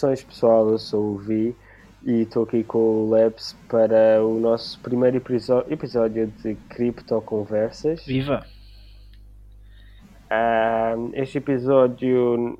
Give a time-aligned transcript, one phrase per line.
[0.00, 1.54] Saudações pessoal, eu sou o Vi
[2.02, 5.18] e estou aqui com o Labs para o nosso primeiro
[5.68, 8.06] episódio de Cripto Conversas.
[8.06, 8.46] Viva!
[10.24, 12.58] Uh, este episódio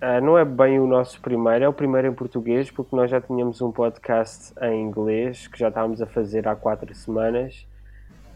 [0.00, 3.20] uh, não é bem o nosso primeiro, é o primeiro em português, porque nós já
[3.20, 7.66] tínhamos um podcast em inglês que já estávamos a fazer há quatro semanas,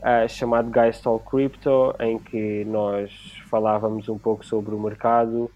[0.02, 5.50] uh, chamado Guys Talk Crypto, em que nós falávamos um pouco sobre o mercado,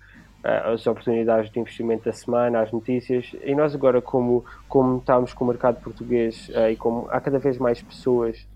[0.45, 3.35] as oportunidades de investimento da semana, as notícias.
[3.43, 7.39] E nós agora, como, como estamos com o mercado português uh, e como há cada
[7.39, 8.47] vez mais pessoas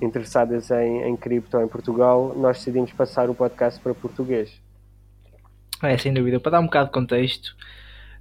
[0.00, 4.60] interessadas em, em cripto em Portugal, nós decidimos passar o podcast para português.
[5.82, 6.40] É, sem dúvida.
[6.40, 7.54] Para dar um bocado de contexto,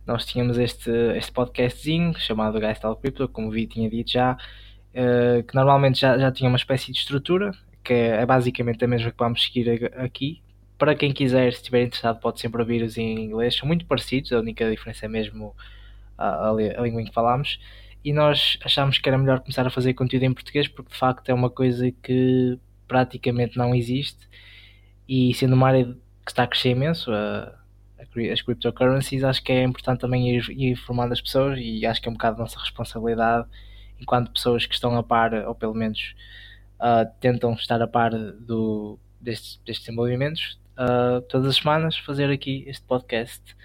[0.06, 4.34] nós tínhamos este, este podcastzinho chamado Guys Tal Crypto, como o Vi tinha dito já,
[4.34, 9.10] uh, que normalmente já, já tinha uma espécie de estrutura, que é basicamente a mesma
[9.10, 10.42] que vamos seguir aqui,
[10.80, 13.56] para quem quiser, se estiver interessado, pode sempre ouvir-os em inglês.
[13.56, 15.56] São muito parecidos, a única diferença é mesmo
[16.18, 17.60] a, a, a língua em que falamos.
[18.04, 21.30] E nós achámos que era melhor começar a fazer conteúdo em português porque de facto
[21.30, 24.28] é uma coisa que praticamente não existe.
[25.08, 25.86] E sendo uma área
[26.26, 27.54] que está a crescer imenso, a,
[28.32, 32.08] as cryptocurrencies, acho que é importante também ir, ir informando as pessoas e acho que
[32.08, 33.48] é um bocado a nossa responsabilidade
[34.00, 36.16] enquanto pessoas que estão a par, ou pelo menos
[36.80, 42.64] uh, tentam estar a par do, destes, destes desenvolvimentos, uh, todas as semanas fazer aqui
[42.68, 43.56] este podcast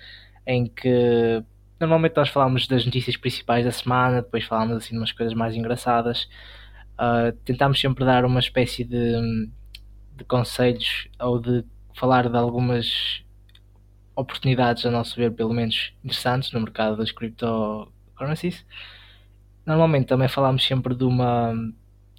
[0.46, 1.42] em que
[1.78, 5.54] normalmente nós falamos das notícias principais da semana, depois falamos assim de umas coisas mais
[5.54, 6.28] engraçadas.
[6.94, 9.48] Uh, tentamos sempre dar uma espécie de,
[10.16, 13.22] de conselhos ou de falar de algumas
[14.16, 18.64] oportunidades, a nosso ver, pelo menos interessantes no mercado das cryptocurrencies.
[19.66, 21.54] Normalmente também falamos sempre de uma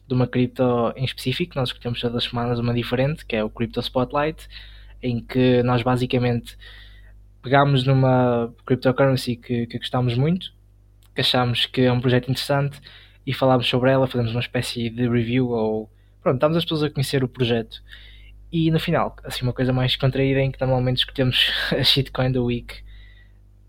[0.08, 3.50] de uma cripto em específico, nós escolhemos todas as semanas uma diferente, que é o
[3.50, 4.48] Crypto Spotlight,
[5.06, 6.58] em que nós basicamente
[7.42, 10.52] pegámos numa cryptocurrency que, que gostámos muito,
[11.14, 12.80] que achámos que é um projeto interessante
[13.26, 15.90] e falámos sobre ela, fazemos uma espécie de review ou
[16.22, 17.84] pronto, estamos as pessoas a conhecer o projeto.
[18.52, 22.42] E no final, assim, uma coisa mais contraída em que normalmente escolhemos a shitcoin da
[22.42, 22.84] week.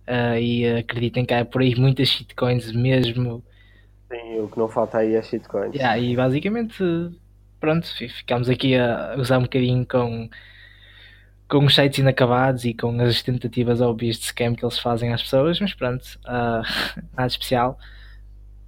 [0.08, 3.42] Uh, e acreditem que há por aí muitas shitcoins mesmo.
[4.08, 5.74] Sim, o que não falta aí é shitcoins.
[5.74, 6.82] Yeah, e basicamente,
[7.58, 10.30] pronto, ficámos aqui a usar um bocadinho com
[11.48, 15.22] com os sites inacabados e com as tentativas óbvias de scam que eles fazem às
[15.22, 16.62] pessoas, mas pronto, uh,
[17.16, 17.78] nada especial.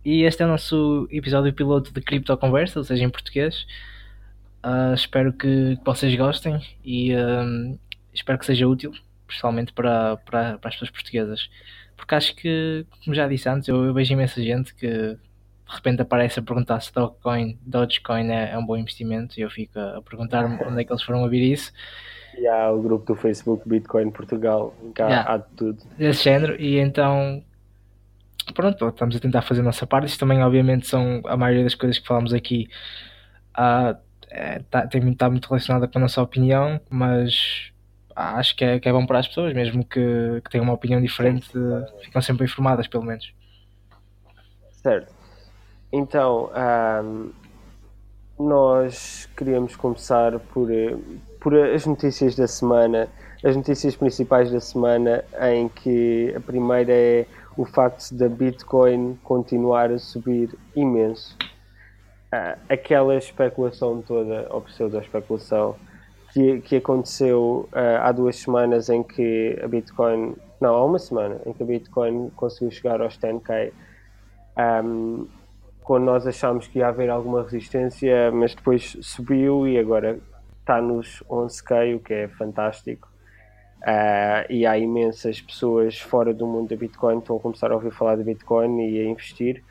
[0.04, 3.66] E este é o nosso episódio piloto de Cripto Conversa, ou seja, em português.
[4.64, 7.78] Uh, espero que vocês gostem e uh,
[8.12, 8.92] espero que seja útil,
[9.26, 11.50] principalmente para, para, para, as pessoas portuguesas.
[11.96, 15.18] Porque acho que, como já disse antes, eu, eu vejo imensa gente que de
[15.74, 19.78] repente aparece a perguntar se Dogecoin, Dogecoin é, é um bom investimento e eu fico
[19.78, 21.72] a, a perguntar onde é que eles foram ouvir isso.
[22.38, 25.32] E há o grupo do Facebook Bitcoin Portugal, cá yeah.
[25.32, 25.82] há de tudo.
[25.96, 27.42] Desse género, e então
[28.54, 30.08] pronto, estamos a tentar fazer a nossa parte.
[30.08, 32.68] Isto também, obviamente, são a maioria das coisas que falamos aqui
[33.58, 33.96] uh,
[34.30, 37.72] é, tá, tem, está muito relacionada com a nossa opinião, mas
[38.14, 41.00] acho que é, que é bom para as pessoas, mesmo que, que tenham uma opinião
[41.00, 41.50] diferente,
[42.02, 43.32] ficam sempre informadas, pelo menos.
[44.72, 45.12] Certo.
[45.92, 46.50] Então,
[47.04, 47.30] um,
[48.38, 50.68] nós queríamos começar por,
[51.40, 53.08] por as notícias da semana,
[53.44, 57.26] as notícias principais da semana, em que a primeira é
[57.56, 61.36] o facto da Bitcoin continuar a subir imenso.
[62.32, 65.76] Uh, aquela especulação toda, ou pseudo-especulação,
[66.32, 71.40] que, que aconteceu uh, há duas semanas em que a Bitcoin, não, há uma semana,
[71.46, 73.72] em que a Bitcoin conseguiu chegar aos 10k.
[74.84, 75.26] Um,
[75.82, 80.18] quando nós achámos que ia haver alguma resistência, mas depois subiu e agora
[80.68, 83.08] está nos 11k, o que é fantástico.
[83.80, 87.74] Uh, e há imensas pessoas fora do mundo da Bitcoin que estão a começar a
[87.74, 89.62] ouvir falar de Bitcoin e a investir.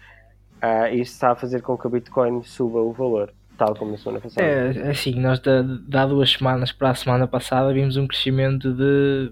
[0.56, 3.98] Uh, isso está a fazer com que a Bitcoin suba o valor, tal como na
[3.98, 4.48] semana passada.
[4.48, 9.32] É assim, nós da, da duas semanas para a semana passada vimos um crescimento de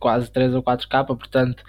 [0.00, 1.62] quase 3 ou 4k, portanto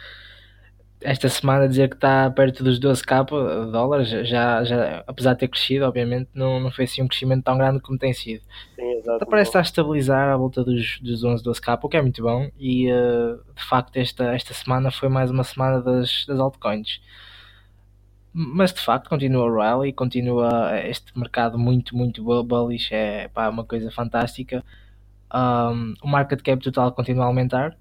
[1.02, 5.86] esta semana dizer que está perto dos 12k dólares, já, já, apesar de ter crescido,
[5.86, 8.44] obviamente, não, não foi assim um crescimento tão grande como tem sido.
[8.76, 9.16] Sim, exato.
[9.16, 12.22] Então, parece estar a estabilizar à volta dos, dos 11, 12k, o que é muito
[12.22, 12.50] bom.
[12.60, 17.00] E uh, de facto, esta, esta semana foi mais uma semana das, das altcoins.
[18.34, 23.64] Mas de facto, continua o rally, continua este mercado muito, muito bullish, é pá, uma
[23.64, 24.64] coisa fantástica.
[25.34, 27.78] Um, o market cap total continua a aumentar.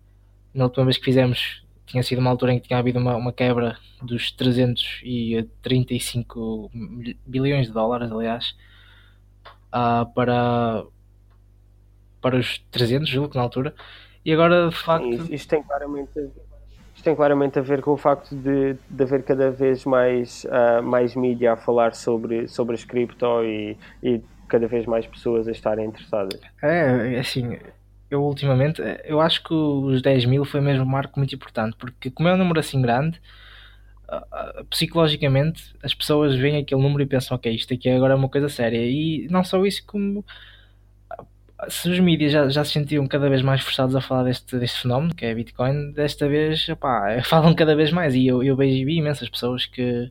[0.55, 3.33] Na última vez que fizemos tinha sido uma altura em que tinha havido uma, uma
[3.33, 6.71] quebra dos 335
[7.27, 8.55] bilhões de dólares, aliás,
[9.69, 10.85] uh, para,
[12.21, 13.75] para os 300, julgo que na altura.
[14.25, 15.27] E agora, de facto.
[15.27, 16.31] Sim, isto tem claramente,
[16.95, 20.83] isto tem claramente a ver com o facto de, de haver cada vez mais, uh,
[20.83, 25.53] mais mídia a falar sobre, sobre as cripto e, e cada vez mais pessoas a
[25.53, 26.39] estarem interessadas.
[26.63, 27.59] É, é assim,
[28.11, 32.11] eu ultimamente, eu acho que os 10 mil foi mesmo um marco muito importante, porque
[32.11, 33.21] como é um número assim grande,
[34.71, 38.49] psicologicamente as pessoas veem aquele número e pensam, ok, isto aqui agora é uma coisa
[38.49, 38.79] séria.
[38.85, 40.25] E não só isso, como
[41.69, 44.83] se os mídias já, já se sentiam cada vez mais forçados a falar deste, deste
[44.83, 48.15] fenómeno, que é Bitcoin, desta vez, opá, falam cada vez mais.
[48.15, 50.11] E eu, eu vejo imensas pessoas que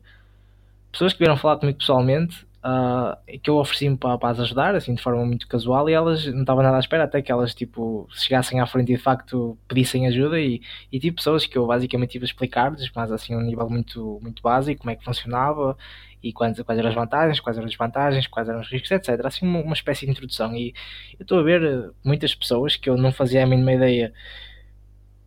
[0.92, 4.94] pessoas que vieram falar comigo pessoalmente uh, que eu ofereci-me para, para as ajudar, assim,
[4.94, 8.08] de forma muito casual, e elas não estavam nada à espera até que elas, tipo,
[8.12, 10.60] chegassem à frente e de facto pedissem ajuda e,
[10.90, 14.18] e tipo, pessoas que eu basicamente tive a explicar-lhes, mas assim, a um nível muito,
[14.22, 15.76] muito básico, como é que funcionava
[16.22, 19.24] e quais, quais eram as vantagens, quais eram as desvantagens, quais eram os riscos, etc.
[19.24, 20.54] Assim, uma, uma espécie de introdução.
[20.54, 20.74] E
[21.18, 24.12] eu estou a ver eh, muitas pessoas que eu não fazia a mínima ideia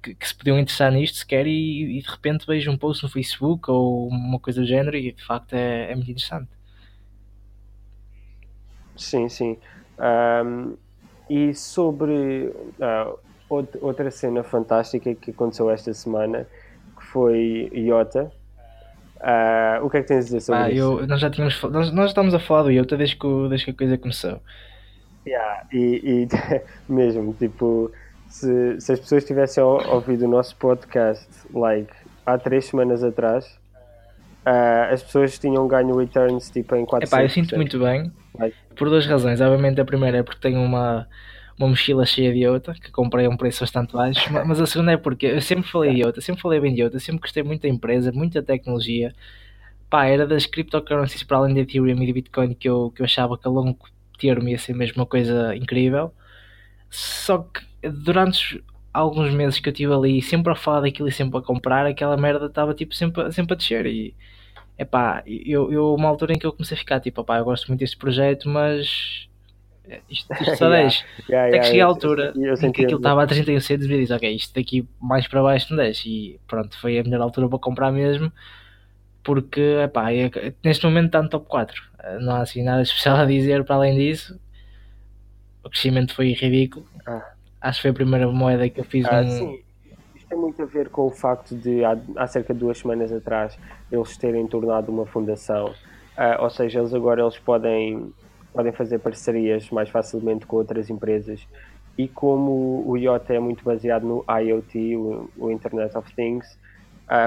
[0.01, 3.10] que, que, se podiam interessar nisto sequer e, e, de repente vejo um post no
[3.10, 6.50] Facebook ou uma coisa do género e de facto é, é muito interessante.
[9.01, 9.57] Sim, sim.
[10.00, 10.75] Um,
[11.30, 13.19] e sobre uh,
[13.50, 16.48] outra cena fantástica que aconteceu esta semana,
[16.98, 18.31] que foi Iota.
[19.18, 20.80] Uh, o que é que tens a dizer sobre ah, isso?
[20.80, 23.71] Eu, nós já tínhamos nós, nós estamos a falar do Iota desde que, desde que
[23.71, 24.42] a coisa começou.
[25.25, 26.27] Yeah, e, e
[26.92, 27.92] mesmo, tipo,
[28.27, 31.94] se, se as pessoas tivessem ouvido o nosso podcast like,
[32.25, 33.60] há três semanas atrás,
[34.45, 37.03] uh, as pessoas tinham ganho returns tipo em 400%.
[37.03, 38.11] Epá, eu sinto muito bem
[38.75, 39.41] por duas razões.
[39.41, 41.07] Obviamente, a primeira é porque tenho uma,
[41.57, 44.91] uma mochila cheia de IOTA que comprei a um preço bastante baixo, mas a segunda
[44.91, 47.61] é porque eu sempre falei de IOTA, sempre falei bem de IOTA, sempre gostei muito
[47.61, 49.13] da empresa, muita tecnologia.
[49.89, 53.05] Pá, era das cryptocurrencies para além de Ethereum e de Bitcoin que eu, que eu
[53.05, 53.77] achava que a longo
[54.17, 56.13] termo ia ser mesmo uma coisa incrível.
[56.89, 61.38] Só que durante alguns meses que eu estive ali, sempre a falar daquilo e sempre
[61.38, 64.15] a comprar, aquela merda estava tipo sempre, sempre a descer e
[64.77, 67.67] epá, eu, eu uma altura em que eu comecei a ficar tipo, opá, eu gosto
[67.67, 69.29] muito deste projeto, mas
[70.09, 71.05] isto, isto só yeah, 10.
[71.29, 73.85] Yeah, Até que cheguei à altura eu, eu em que aquilo estava a 31 cedos
[73.85, 76.09] e disse, ok, isto daqui mais para baixo não desce.
[76.09, 78.31] E pronto, foi a melhor altura para comprar mesmo,
[79.23, 80.31] porque epá, é,
[80.63, 81.83] neste momento está no top 4.
[82.21, 84.39] Não há assim nada especial a dizer para além disso.
[85.63, 86.87] O crescimento foi ridículo.
[87.05, 87.33] Ah.
[87.61, 89.23] Acho que foi a primeira moeda que eu fiz ah.
[89.23, 89.61] Sim
[90.31, 93.59] tem muito a ver com o facto de, há, há cerca de duas semanas atrás,
[93.91, 95.65] eles terem tornado uma fundação.
[96.17, 98.13] Uh, ou seja, eles agora eles podem,
[98.53, 101.45] podem fazer parcerias mais facilmente com outras empresas.
[101.97, 106.57] E como o IoT é muito baseado no IoT, o, o Internet of Things,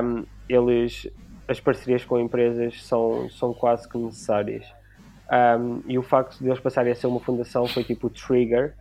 [0.03, 1.07] um, eles,
[1.47, 4.65] as parcerias com empresas são, são quase que necessárias.
[5.31, 8.75] Um, e o facto de eles passarem a ser uma fundação foi tipo o trigger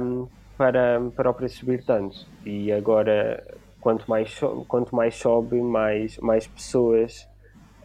[0.00, 0.26] um,
[0.62, 2.24] para, para o preço subir tanto.
[2.46, 3.42] E agora,
[3.80, 4.38] quanto mais,
[4.68, 7.26] quanto mais sobe, mais, mais pessoas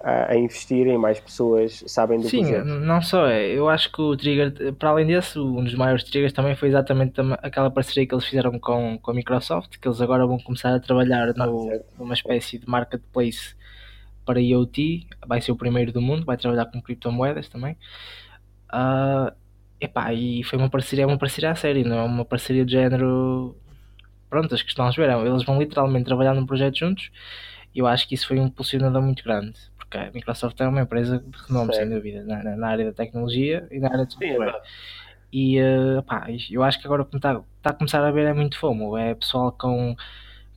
[0.04, 2.66] a, a investirem, mais pessoas sabem do Sim, projeto.
[2.66, 3.48] não só é.
[3.48, 7.20] Eu acho que o Trigger, para além desse, um dos maiores triggers também foi exatamente
[7.42, 10.80] aquela parceria que eles fizeram com, com a Microsoft, que eles agora vão começar a
[10.80, 13.56] trabalhar ah, no, numa espécie de marketplace
[14.24, 17.76] para IoT, vai ser o primeiro do mundo, vai trabalhar com criptomoedas também.
[18.72, 19.34] Uh,
[19.80, 22.72] Epá, e foi uma parceria, é uma parceria a sério, não é uma parceria de
[22.72, 23.56] género.
[24.30, 27.12] Pronto, as que estão a ver, eles vão literalmente trabalhar num projeto juntos
[27.74, 30.82] e eu acho que isso foi um impulsionador muito grande, porque a Microsoft é uma
[30.82, 34.50] empresa de renome, sem dúvida, na, na, área da tecnologia e na área de software.
[34.50, 34.62] É
[35.32, 36.04] e uh,
[36.50, 38.98] eu acho que agora o que está, está a começar a ver é muito fomo,
[38.98, 39.96] é pessoal com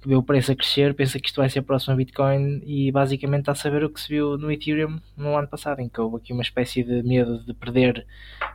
[0.04, 3.40] vê o preço a crescer, pensa que isto vai ser a próxima Bitcoin e basicamente
[3.40, 6.16] está a saber o que se viu no Ethereum no ano passado, em que houve
[6.16, 8.07] aqui uma espécie de medo de perder,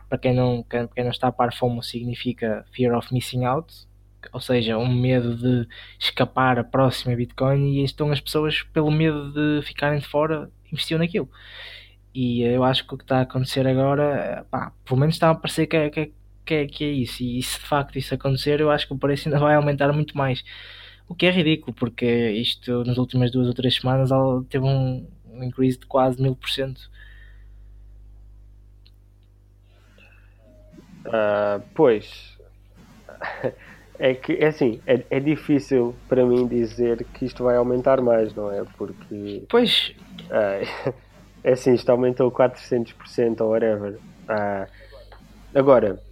[0.08, 3.86] para quem não, quem, quem não está a par, FOMO significa Fear of Missing Out,
[4.32, 9.32] ou seja, um medo de escapar a próxima Bitcoin e estão as pessoas, pelo medo
[9.32, 11.30] de ficarem de fora, investiam naquilo.
[12.14, 15.34] E eu acho que o que está a acontecer agora, pá, pelo menos está a
[15.34, 16.10] parecer que é, que, é,
[16.44, 17.22] que, é, que é isso.
[17.22, 20.16] E se de facto isso acontecer, eu acho que o preço ainda vai aumentar muito
[20.16, 20.42] mais.
[21.08, 24.10] O que é ridículo, porque isto nas últimas duas ou três semanas
[24.48, 26.90] teve um, um increase de quase mil por cento.
[31.06, 32.36] Uh, pois
[33.98, 38.34] é que é assim, é, é, difícil para mim dizer que isto vai aumentar mais,
[38.34, 38.64] não é?
[38.76, 39.94] Porque pois
[40.24, 40.92] uh,
[41.44, 43.92] é assim, isto aumentou 400% ou whatever.
[44.28, 44.68] Uh,
[45.54, 46.02] agora,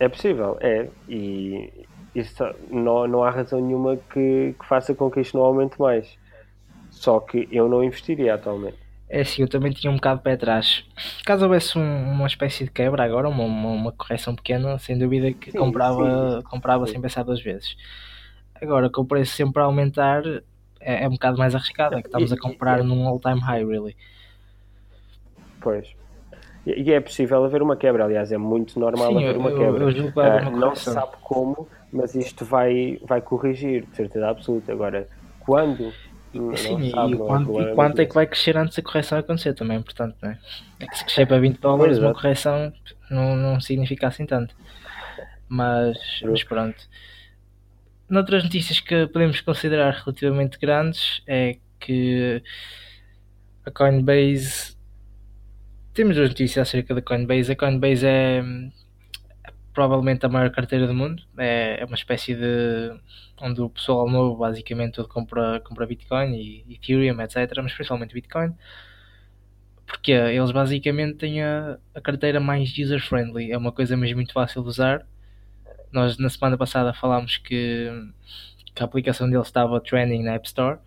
[0.00, 5.20] é possível, é, e, isso, não, não há razão nenhuma que, que faça com que
[5.20, 6.18] isto não aumente mais.
[6.90, 8.78] Só que eu não investiria atualmente.
[9.08, 10.84] É assim, eu também tinha um bocado de pé atrás.
[11.24, 15.32] Caso houvesse um, uma espécie de quebra agora, uma, uma, uma, correção pequena, sem dúvida
[15.32, 16.42] que sim, comprava, sim.
[16.48, 16.92] comprava sim.
[16.92, 17.76] sem pensar duas vezes.
[18.54, 20.22] Agora, com o preço sempre a aumentar,
[20.78, 23.96] é, é um bocado mais arriscado, é que estamos a comprar num all-time high, really.
[25.60, 25.99] Pois.
[26.66, 29.90] E é possível haver uma quebra, aliás, é muito normal Sim, haver uma eu- quebra.
[29.92, 33.96] eu vai haver Ah, uma não se sabe como, mas isto vai, vai corrigir, de
[33.96, 34.70] certeza absoluta.
[34.72, 35.92] Agora, quando?
[36.56, 39.18] Sim, e, sabe, é quanto, problema e quanto é que vai crescer antes da correção
[39.18, 40.38] acontecer também, é importante, não é?
[40.80, 42.72] É que se crescer para 20 dólares, uma correção
[43.10, 44.54] não, não significa assim tanto.
[45.48, 46.76] Mas, mas pronto.
[48.08, 52.42] Noutras notícias que podemos considerar relativamente grandes é que
[53.64, 54.76] a Coinbase.
[56.00, 57.52] Temos duas notícias acerca da Coinbase.
[57.52, 58.42] A Coinbase é
[59.74, 61.22] provavelmente a maior carteira do mundo.
[61.36, 62.98] É, é uma espécie de.
[63.38, 67.54] onde o pessoal novo basicamente todo compra, compra Bitcoin e Ethereum, etc.
[67.62, 68.54] Mas principalmente Bitcoin.
[69.86, 73.52] Porque eles basicamente têm a, a carteira mais user-friendly.
[73.52, 75.06] É uma coisa mesmo muito fácil de usar.
[75.92, 77.90] Nós na semana passada falámos que,
[78.74, 80.78] que a aplicação deles estava trending na App Store.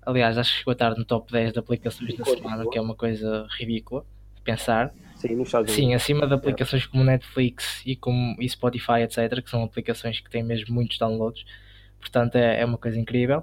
[0.00, 2.80] Aliás, acho que chegou a estar no top 10 de aplicações da semana, que é
[2.80, 4.06] uma coisa ridícula
[4.50, 4.92] pensar.
[5.16, 5.28] Sim,
[5.74, 10.30] Sim, acima de aplicações como Netflix e, como, e Spotify, etc., que são aplicações que
[10.30, 11.44] têm mesmo muitos downloads.
[11.98, 13.42] Portanto, é, é uma coisa incrível.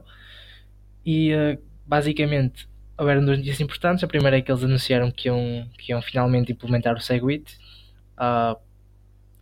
[1.06, 4.04] E eh, basicamente houveram duas notícias importantes.
[4.04, 7.58] A primeira é que eles anunciaram que iam, que iam finalmente implementar o Segwit,
[8.18, 8.58] ah,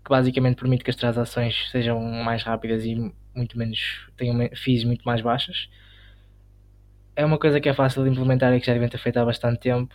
[0.03, 2.95] que basicamente permite que as transações sejam mais rápidas e
[3.35, 5.69] muito menos tenham fees muito mais baixas.
[7.15, 9.25] É uma coisa que é fácil de implementar e que já devem ter feito há
[9.25, 9.93] bastante tempo.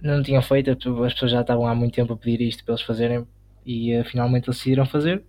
[0.00, 2.82] Não tinham feito, as pessoas já estavam há muito tempo a pedir isto para eles
[2.82, 3.26] fazerem
[3.66, 5.24] e eh, finalmente eles decidiram fazer.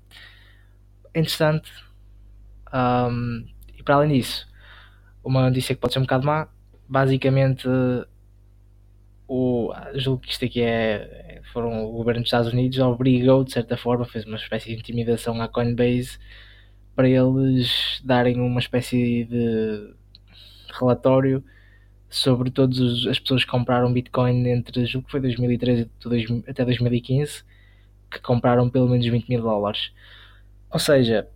[1.16, 1.72] Interessante.
[2.72, 3.46] Ahm,
[3.78, 4.48] e para além disso,
[5.24, 6.48] uma notícia que pode ser um bocado má,
[6.88, 7.68] basicamente
[9.28, 13.78] o, julgo que isto aqui é foram o governo dos Estados Unidos obrigou de certa
[13.78, 16.20] forma, fez uma espécie de intimidação à Coinbase
[16.96, 19.94] para eles darem uma espécie de
[20.80, 21.44] relatório
[22.10, 26.66] sobre todas as pessoas que compraram Bitcoin entre julgo que foi 2013 e dois- até
[26.66, 27.44] 2015
[28.12, 29.92] que compraram pelo menos 20 mil dólares.
[30.72, 31.28] Ou seja,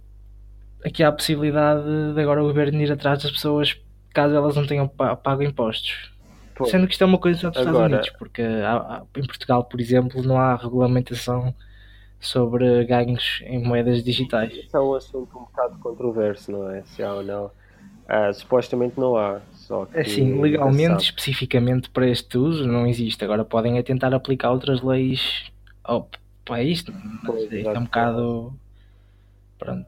[0.84, 1.84] aqui há a possibilidade
[2.16, 3.78] de agora o governo ir atrás das pessoas
[4.14, 6.12] caso elas não tenham pa- pago impostos.
[6.56, 6.70] Pois.
[6.70, 9.64] Sendo que isto é uma coisa só dos Estados Agora- Unidos, porque há- em Portugal,
[9.66, 11.54] por exemplo, não há regulamentação
[12.20, 14.54] sobre ganhos em moedas digitais.
[14.54, 16.84] Isso é um assunto um bocado controverso, não é?
[16.84, 17.52] Se há ou não.
[18.08, 21.02] Ah, supostamente não há, só que Assim, legalmente, sabe.
[21.04, 23.24] especificamente para este uso, não existe.
[23.24, 25.52] Agora podem é tentar aplicar outras leis
[25.84, 26.10] ao-
[26.46, 26.92] para isto.
[26.94, 28.54] Mas Pois, isto é um bocado.
[29.58, 29.86] Pronto.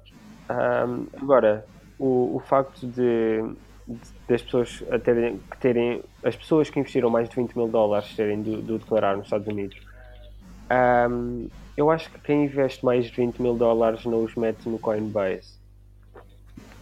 [0.49, 1.65] Ahm, agora,
[1.99, 3.41] o, o facto de,
[3.87, 7.67] de- das pessoas a terem, que terem as pessoas que investiram mais de 20 mil
[7.67, 9.77] dólares terem de, de declarar nos Estados Unidos,
[10.69, 14.79] ahm, eu acho que quem investe mais de 20 mil dólares não os mete no
[14.79, 15.54] Coinbase.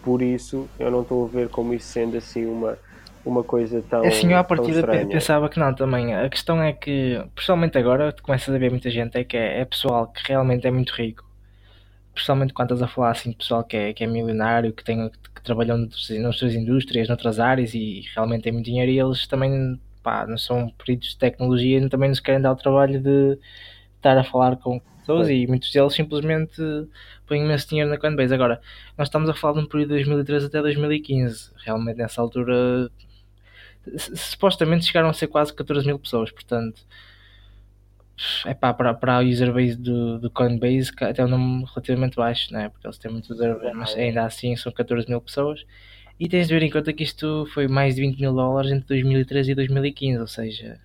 [0.04, 2.78] Por isso, eu não estou a ver como isso sendo assim uma,
[3.26, 4.04] uma coisa tão.
[4.04, 6.14] É Assim, eu à partida pensava que não também.
[6.14, 9.66] A questão é que, principalmente agora, começas a ver muita gente é que é, é
[9.66, 11.26] pessoal que realmente é muito rico.
[12.14, 15.10] Principalmente quando estás a falar assim de pessoal que é, que é milionário, que, tem,
[15.34, 19.80] que trabalham noutras, noutras indústrias, noutras áreas e realmente tem muito dinheiro e eles também
[20.04, 23.40] pá, não são peritos de tecnologia e também nos querem dar o trabalho de
[23.96, 26.62] estar a falar com pessoas e muitos deles simplesmente
[27.28, 28.34] põem imenso dinheiro na Coinbase.
[28.34, 28.62] Agora,
[28.98, 31.52] nós estamos a falar de um período de 2013 até 2015.
[31.66, 32.90] Realmente nessa altura
[33.98, 36.82] supostamente chegaram a ser quase 14 mil pessoas, portanto
[38.46, 42.16] é pá, para, para a user base do, do Coinbase até é um número relativamente
[42.16, 42.70] baixo, né?
[42.70, 45.66] porque eles têm muito user base, mas ainda assim são 14 mil pessoas.
[46.20, 48.88] E tens de ver em conta que isto foi mais de 20 mil dólares entre
[48.88, 50.80] 2013 e 2015, ou seja,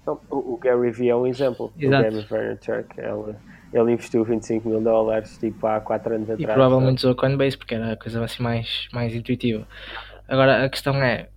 [0.00, 1.72] Então, o, Gary Vee é um exemplo.
[1.78, 2.06] Exato.
[2.06, 3.36] O Gary Vaynerchuk, ele,
[3.72, 6.52] ele investiu 25 mil dólares tipo há 4 anos e atrás.
[6.54, 9.66] provavelmente usou Coinbase porque era a coisa assim mais, mais intuitiva.
[10.26, 11.28] Agora a questão é,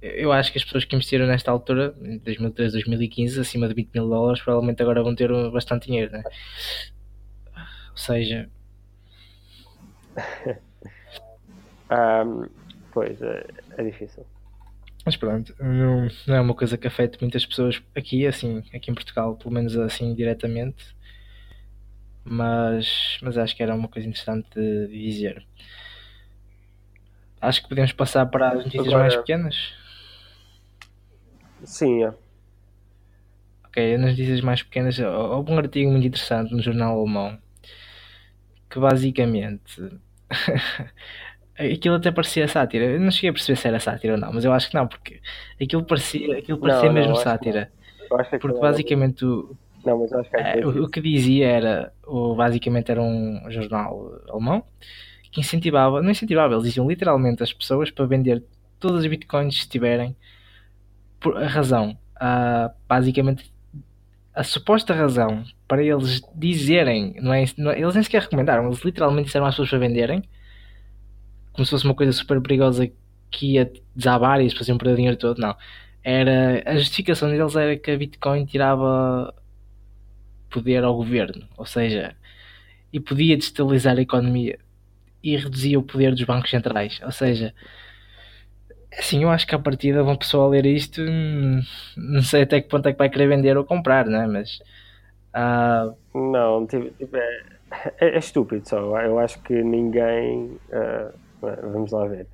[0.00, 3.90] eu acho que as pessoas que investiram nesta altura, em 2013, 2015, acima de 20
[3.94, 6.22] mil dólares, provavelmente agora vão ter bastante dinheiro, né?
[7.90, 8.48] Ou seja,
[11.90, 12.48] Ahm,
[12.92, 13.46] pois, é,
[13.76, 14.24] é difícil.
[15.04, 18.94] Mas pronto, não, não é uma coisa que afete muitas pessoas aqui, assim, aqui em
[18.94, 20.94] Portugal, pelo menos assim diretamente.
[22.24, 25.44] Mas, mas acho que era uma coisa interessante de dizer.
[27.40, 29.74] Acho que podemos passar para as notícias Agora- mais pequenas.
[31.64, 32.14] Sim, é.
[33.66, 37.38] Ok, nas notícias mais pequenas, houve um artigo muito interessante no jornal alemão
[38.70, 39.82] que basicamente
[41.58, 42.84] aquilo até parecia sátira.
[42.84, 44.86] Eu não cheguei a perceber se era sátira ou não, mas eu acho que não,
[44.86, 45.20] porque
[45.60, 47.70] aquilo parecia, aquilo parecia não, mesmo que sátira.
[48.30, 53.02] Que Porque basicamente o, Não, que É, o, o que dizia era, o, basicamente era
[53.02, 54.64] um jornal alemão
[55.32, 58.44] que incentivava, não incentivava, eles diziam literalmente as pessoas para vender
[58.78, 60.16] todas as bitcoins que tiverem
[61.20, 63.52] por a razão, a, basicamente
[64.34, 68.80] a suposta razão para eles dizerem, não é, não é, eles nem sequer recomendaram, eles
[68.84, 70.22] literalmente disseram às pessoas para venderem,
[71.54, 72.90] como se fosse uma coisa super perigosa
[73.30, 75.56] que ia desabar e eles faziam perder o dinheiro todo, não.
[76.02, 79.34] Era, a justificação deles era que a Bitcoin tirava
[80.50, 82.14] poder ao governo, ou seja,
[82.92, 84.58] e podia destabilizar a economia
[85.22, 87.54] e reduzia o poder dos bancos centrais, ou seja,
[88.98, 91.60] Assim, eu acho que a partida vão pessoal ler isto, hum,
[91.96, 94.26] não sei até que ponto é que vai querer vender ou comprar, né?
[94.26, 94.60] Mas.
[95.34, 95.94] Uh...
[96.32, 97.42] Não, tipo, tipo é,
[98.00, 99.00] é, estúpido só.
[99.00, 100.58] Eu acho que ninguém.
[100.70, 101.23] Uh,
[101.62, 102.26] vamos lá ver.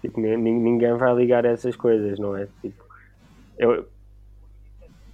[0.00, 2.48] Tipo, ninguém vai ligar a essas coisas, não é?
[2.62, 2.82] Tipo,
[3.58, 3.86] eu,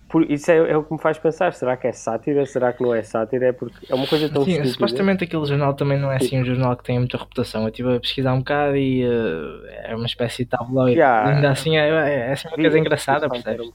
[0.08, 2.80] por, isso é, é, o que me faz pensar, será que é sátira, será que
[2.80, 3.46] não é sátira?
[3.46, 6.44] É porque é uma coisa tão Sim, supostamente aquele jornal também não é assim um
[6.44, 7.62] jornal que tem muita reputação.
[7.62, 10.96] Eu estive a pesquisar um bocado e uh, é uma espécie de tabloide.
[10.96, 11.34] Yeah.
[11.34, 13.66] Ainda assim é, é, é assim uma coisa engraçada, percebes?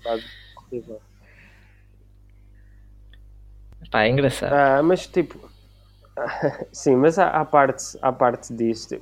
[0.72, 0.82] Um
[3.92, 4.54] Pá, é engraçado.
[4.54, 5.51] Ah, mas tipo,
[6.72, 9.00] sim, mas há, parte, há parte disso.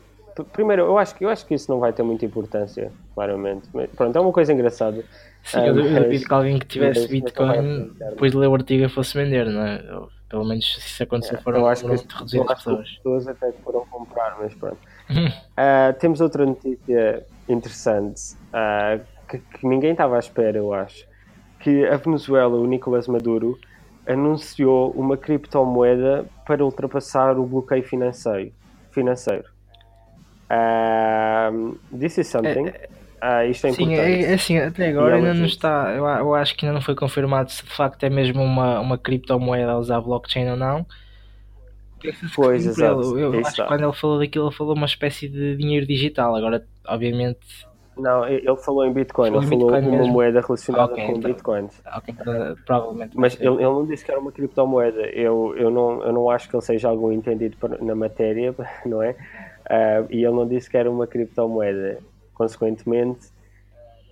[0.54, 3.68] Primeiro, eu acho, que, eu acho que isso não vai ter muita importância, claramente.
[3.74, 5.04] Mas, pronto, é uma coisa engraçada.
[5.44, 9.46] Sim, eu duvido que alguém que tivesse Bitcoin depois de ler o artigo fosse vender,
[9.46, 9.84] não é?
[10.30, 12.80] pelo menos se isso acontecer é, foram eu acho muito reduzidas pessoas.
[12.82, 14.78] As pessoas até foram comprar, mas pronto.
[15.10, 21.08] uh, temos outra notícia interessante uh, que, que, ninguém estava à espera, eu acho.
[21.60, 23.60] Que a Venezuela, o Nicolás Maduro,
[24.10, 28.52] anunciou uma criptomoeda para ultrapassar o bloqueio financeiro.
[28.92, 29.46] financeiro.
[30.50, 32.70] Uh, this is something.
[32.70, 32.90] É,
[33.22, 35.92] ah, isto é Sim, é, é assim, até agora ainda não está.
[35.92, 38.98] Eu, eu, acho que ainda não foi confirmado se de facto é mesmo uma, uma
[38.98, 40.86] criptomoeda a usar blockchain ou não.
[42.34, 43.20] Pois, exato.
[43.20, 46.36] Eu, eu acho que quando ele falou daquilo, ele falou uma espécie de dinheiro digital.
[46.36, 47.69] Agora, obviamente.
[47.98, 50.14] Não, ele falou em Bitcoin, ele falou Bitcoin uma mesmo?
[50.14, 51.70] moeda relacionada okay, com então, Bitcoin.
[51.98, 53.18] Ok, então, provavelmente.
[53.18, 55.02] Mas ele, ele não disse que era uma criptomoeda.
[55.08, 59.12] Eu, eu, não, eu não acho que ele seja algum entendido na matéria, não é?
[59.12, 62.00] Uh, e ele não disse que era uma criptomoeda
[62.34, 63.28] consequentemente,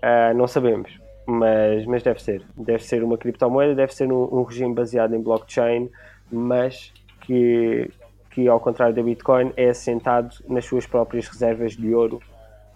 [0.03, 0.99] uh, não sabemos.
[1.25, 2.41] Mas, mas deve ser.
[2.55, 5.89] Deve ser uma criptomoeda, deve ser um, um regime baseado em blockchain,
[6.31, 7.89] mas que,
[8.31, 12.21] que, ao contrário da Bitcoin, é assentado nas suas próprias reservas de ouro,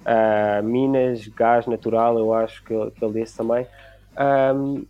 [0.05, 3.65] uh, minas, gás natural, eu acho que, que ele disse também.
[4.55, 4.85] Um,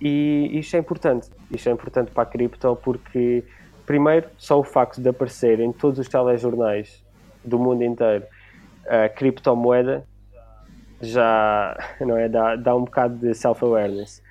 [0.00, 1.28] e isto é importante.
[1.50, 3.44] Isto é importante para a cripto porque,
[3.86, 7.02] primeiro, só o facto de aparecer em todos os telejornais
[7.44, 8.24] do mundo inteiro
[8.86, 10.04] a criptomoeda
[11.00, 14.22] já não é, dá, dá um bocado de self-awareness.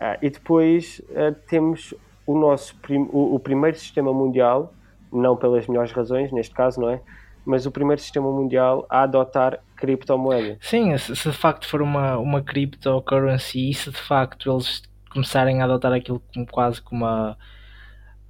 [0.00, 1.94] Uh, e depois uh, temos
[2.26, 4.72] o nosso prim o, o, primeiro sistema mundial,
[5.12, 7.00] não pelas melhores razões, neste caso, não é?
[7.44, 10.56] Mas o primeiro sistema mundial a adotar criptomoeda.
[10.60, 15.64] Sim, se, de facto for uma, uma cryptocurrency e se de facto eles começarem a
[15.64, 17.36] adotar aquilo como quase como uma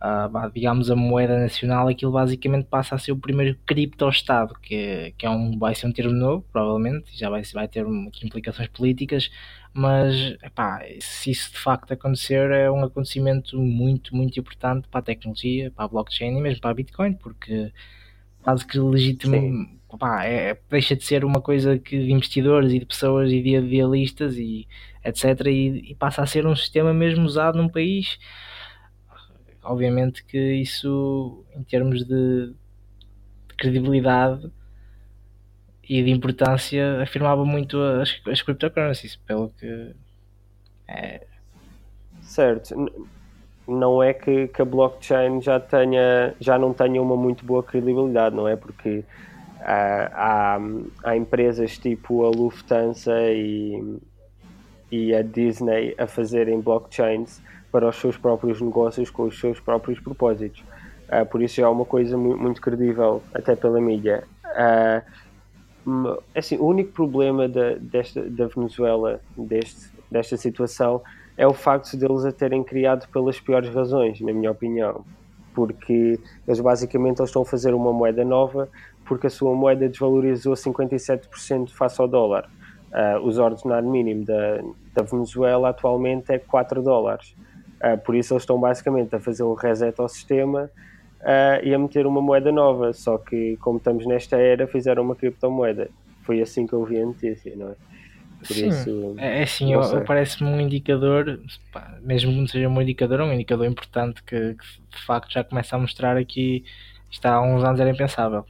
[0.05, 5.25] uh, digamos, a moeda nacional, aquilo basicamente passa a ser o primeiro cripto-estado, que, que
[5.25, 7.87] é um, vai ser um termo novo, provavelmente, já vai, vai ter
[8.23, 9.31] implicações políticas,
[9.73, 15.03] mas epá, se isso de facto acontecer, é um acontecimento muito, muito importante para a
[15.03, 17.73] tecnologia, para a blockchain e mesmo para a Bitcoin, porque
[18.45, 19.69] quase que legítimo.
[19.89, 23.57] Opa, é, deixa de ser uma coisa que de investidores e de pessoas e de
[23.57, 24.69] idealistas e
[25.05, 25.47] etc.
[25.47, 28.19] E, e, passa a ser um sistema mesmo usado num país
[29.65, 32.49] obviamente que isso, em termos de,
[33.49, 34.51] de credibilidade
[35.83, 39.95] e de importância, afirmava muito as, as cryptocurrencies, pelo que
[40.87, 41.27] é...
[42.21, 42.75] Certo.
[43.67, 48.37] Não é que, que a blockchain já, tenha, já não tenha uma muito boa credibilidade,
[48.37, 48.57] não é?
[48.57, 49.05] Porque
[49.61, 50.61] há, há,
[51.03, 53.99] há empresas tipo a Lufthansa e,
[54.93, 57.41] e a Disney a fazerem blockchains
[57.73, 60.63] para os seus próprios negócios com os seus próprios propósitos.
[61.09, 64.25] Uh, por isso é uma coisa muito, muito credível, até pela mídia.
[64.45, 65.25] Uh,
[66.35, 71.03] assim, o único problema da, desta, da Venezuela, deste, desta situação,
[71.37, 75.05] é o facto de eles a terem criado pelas piores razões, na minha opinião.
[75.55, 78.69] Porque eles basicamente eles estão a fazer uma moeda nova
[79.05, 82.49] porque a sua moeda desvalorizou 57% face ao dólar.
[82.91, 84.63] Uh, os ordenado mínimo da,
[84.95, 87.35] da Venezuela atualmente é 4 dólares.
[87.83, 90.71] Uh, por isso eles estão basicamente a fazer um reset ao sistema
[91.21, 92.93] uh, e a meter uma moeda nova.
[92.93, 95.91] Só que, como estamos nesta era, fizeram uma criptomoeda.
[96.23, 97.75] Foi assim que eu vi a notícia, não é?
[98.47, 99.73] Por Sim, isso, é, é assim,
[100.07, 101.41] parece-me um indicador,
[102.03, 105.43] mesmo que não seja um indicador, é um indicador importante que, que, de facto já
[105.43, 106.65] começa a mostrar aqui
[107.11, 108.45] Isto há uns anos era impensável.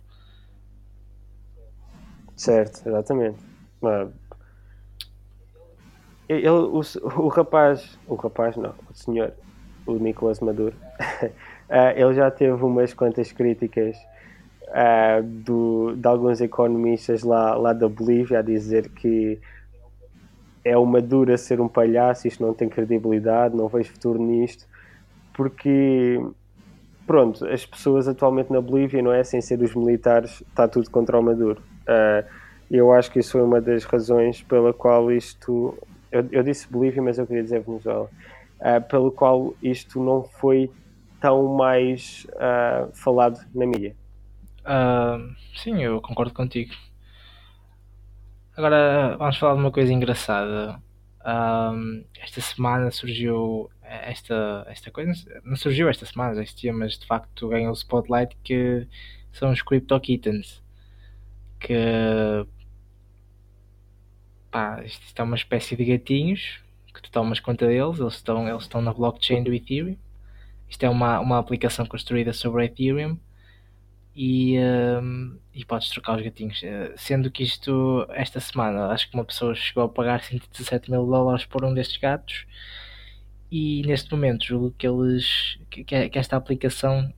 [2.37, 3.39] Certo, exatamente.
[6.29, 9.33] Ele, o, o rapaz, o rapaz não, o senhor,
[9.87, 11.31] o Nicolas Maduro, uh,
[11.95, 13.97] ele já teve umas quantas críticas
[14.69, 19.39] uh, do, de alguns economistas lá, lá da Bolívia a dizer que
[20.65, 24.67] é uma dura ser um palhaço, isto não tem credibilidade, não vejo futuro nisto,
[25.35, 26.21] porque
[27.07, 29.23] pronto, as pessoas atualmente na Bolívia, não é?
[29.23, 31.61] Sem ser os militares, está tudo contra o Maduro.
[31.83, 32.27] Uh,
[32.71, 35.77] eu acho que isso foi uma das razões pela qual isto.
[36.11, 38.09] Eu, eu disse Bolívia, mas eu queria dizer Venezuela.
[38.61, 40.71] Uh, pelo qual isto não foi
[41.21, 43.95] tão mais uh, falado na mídia.
[45.57, 46.73] sim, eu concordo contigo.
[48.57, 50.81] Agora vamos falar de uma coisa engraçada.
[51.27, 55.13] Um, esta semana surgiu esta, esta coisa,
[55.43, 58.87] não surgiu esta semana, existia, mas de facto ganhou o spotlight que
[59.33, 60.63] são os Crypto Kittens.
[61.59, 62.47] Que
[64.53, 66.61] pá, isto é uma espécie de gatinhos
[66.95, 69.97] que tu tomas conta deles, eles estão, eles estão na blockchain do Ethereum.
[70.69, 73.19] Isto é uma, uma aplicação construída sobre Ethereum
[74.15, 76.63] e, um, e podes trocar os gatinhos.
[76.63, 81.05] Eh, sendo que isto, esta semana, acho que uma pessoa chegou a pagar 117 mil
[81.07, 82.47] dólares por um destes gatos.
[83.51, 87.13] E neste momento julgo que eles que, que esta aplicação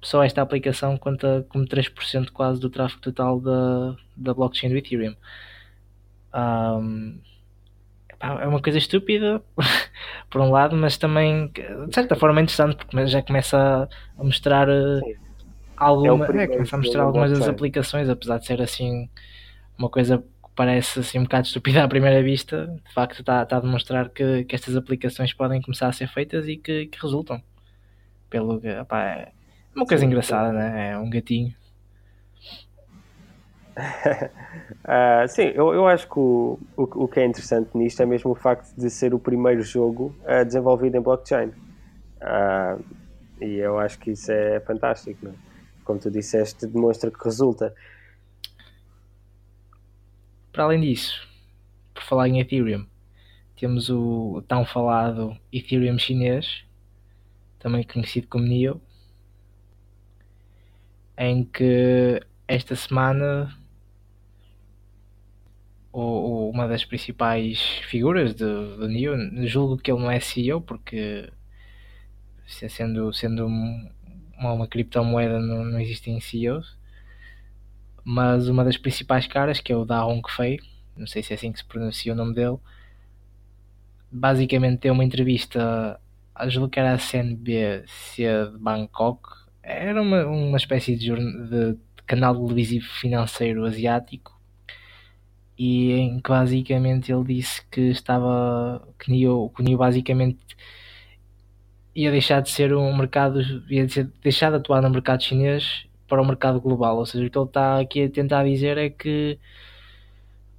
[0.00, 5.16] só esta aplicação conta como 3% quase do tráfego total da, da blockchain do Ethereum.
[6.34, 7.20] Um,
[8.20, 9.42] é uma coisa estúpida
[10.30, 14.68] por um lado, mas também de certa forma é interessante porque já começa a mostrar
[14.68, 15.27] eh, Sim
[15.78, 19.08] alguma, é, é começa a mostrar algumas das aplicações, apesar de ser assim
[19.78, 23.56] uma coisa que parece assim um bocado estúpida à primeira vista, de facto está, está
[23.56, 27.40] a demonstrar que, que estas aplicações podem começar a ser feitas e que, que resultam.
[28.28, 29.32] Pelo que, opá, é
[29.74, 30.90] uma coisa sim, engraçada, né?
[30.90, 31.54] É um gatinho.
[33.78, 38.32] uh, sim, eu, eu acho que o, o, o, que é interessante nisto é mesmo
[38.32, 41.48] o facto de ser o primeiro jogo uh, desenvolvido em blockchain.
[42.20, 42.84] Uh,
[43.40, 45.47] e eu acho que isso é fantástico, não é?
[45.88, 47.74] Como tu disseste, demonstra que resulta.
[50.52, 51.26] Para além disso,
[51.94, 52.86] por falar em Ethereum,
[53.56, 56.62] temos o tão falado Ethereum chinês,
[57.58, 58.78] também conhecido como NEO,
[61.16, 63.56] em que esta semana
[65.90, 71.32] uma das principais figuras do, do NEO, julgo que ele não é CEO porque
[72.44, 73.90] sendo, sendo um,
[74.38, 76.76] uma, uma criptomoeda não, não existem CEOs,
[78.04, 80.58] mas uma das principais caras, que é o Da Hong Fei,
[80.96, 82.58] não sei se é assim que se pronuncia o nome dele,
[84.10, 86.00] basicamente deu uma entrevista,
[86.34, 89.28] acho que era a CNBC de Bangkok,
[89.62, 94.38] era uma, uma espécie de, de, canal televisivo financeiro asiático,
[95.58, 100.38] e em que basicamente ele disse que estava que Nio, que basicamente
[101.98, 103.84] ia deixar de ser um mercado, ia
[104.22, 106.96] deixar de atuar no mercado chinês para o mercado global.
[106.96, 109.36] Ou seja, o que ele está aqui a tentar dizer é que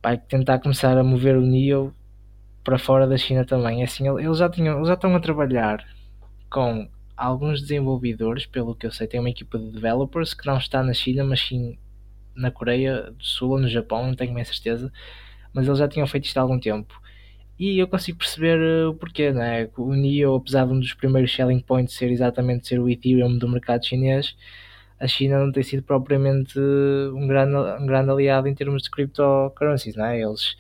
[0.04, 1.95] vai tentar começar a mover o NIO
[2.62, 3.82] para fora da China também.
[3.82, 5.86] É assim, eles já, tinham, eles já estão a trabalhar
[6.49, 10.84] com alguns desenvolvedores, pelo que eu sei, tem uma equipa de developers que não está
[10.84, 11.78] na China, mas sim
[12.36, 14.91] na Coreia do Sul ou no Japão, não tenho bem certeza,
[15.54, 17.02] mas eles já tinham feito isto há algum tempo.
[17.60, 19.69] E eu consigo perceber eh, o porquê, né?
[19.78, 23.50] O NIO, apesar de um dos primeiros selling points ser exatamente ser o Ethereum do
[23.50, 24.36] mercado chinês,
[25.00, 29.95] a China não tem sido propriamente um grande, um grande aliado em termos de cryptocurrencies,
[29.95, 30.22] né?
[30.22, 30.56] Eles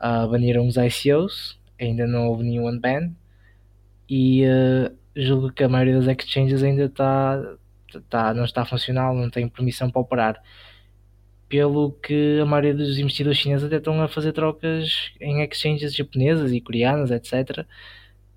[0.00, 3.12] uh, baniram os ICOs, ainda não houve nenhum unban,
[4.08, 7.42] e uh, julgo que a maioria das exchanges ainda está,
[8.08, 10.42] tá, não está funcional, não tem permissão para operar
[11.50, 16.52] pelo que a maioria dos investidores chineses até estão a fazer trocas em exchanges japonesas
[16.52, 17.66] e coreanas, etc.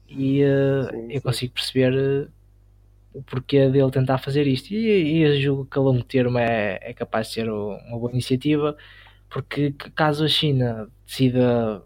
[0.09, 2.31] E uh, sim, eu consigo perceber uh,
[3.13, 4.73] o porquê dele tentar fazer isto.
[4.73, 8.11] E, e eu julgo que a longo termo é, é capaz de ser uma boa
[8.11, 8.75] iniciativa,
[9.29, 11.83] porque caso a China decida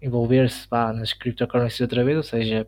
[0.00, 2.66] envolver-se nas cryptocurrencies outra vez, ou seja,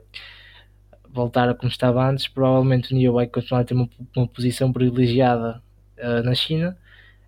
[1.09, 4.71] voltar a como estava antes, provavelmente o NIO vai continuar a ter uma, uma posição
[4.71, 5.63] privilegiada
[5.99, 6.77] uh, na China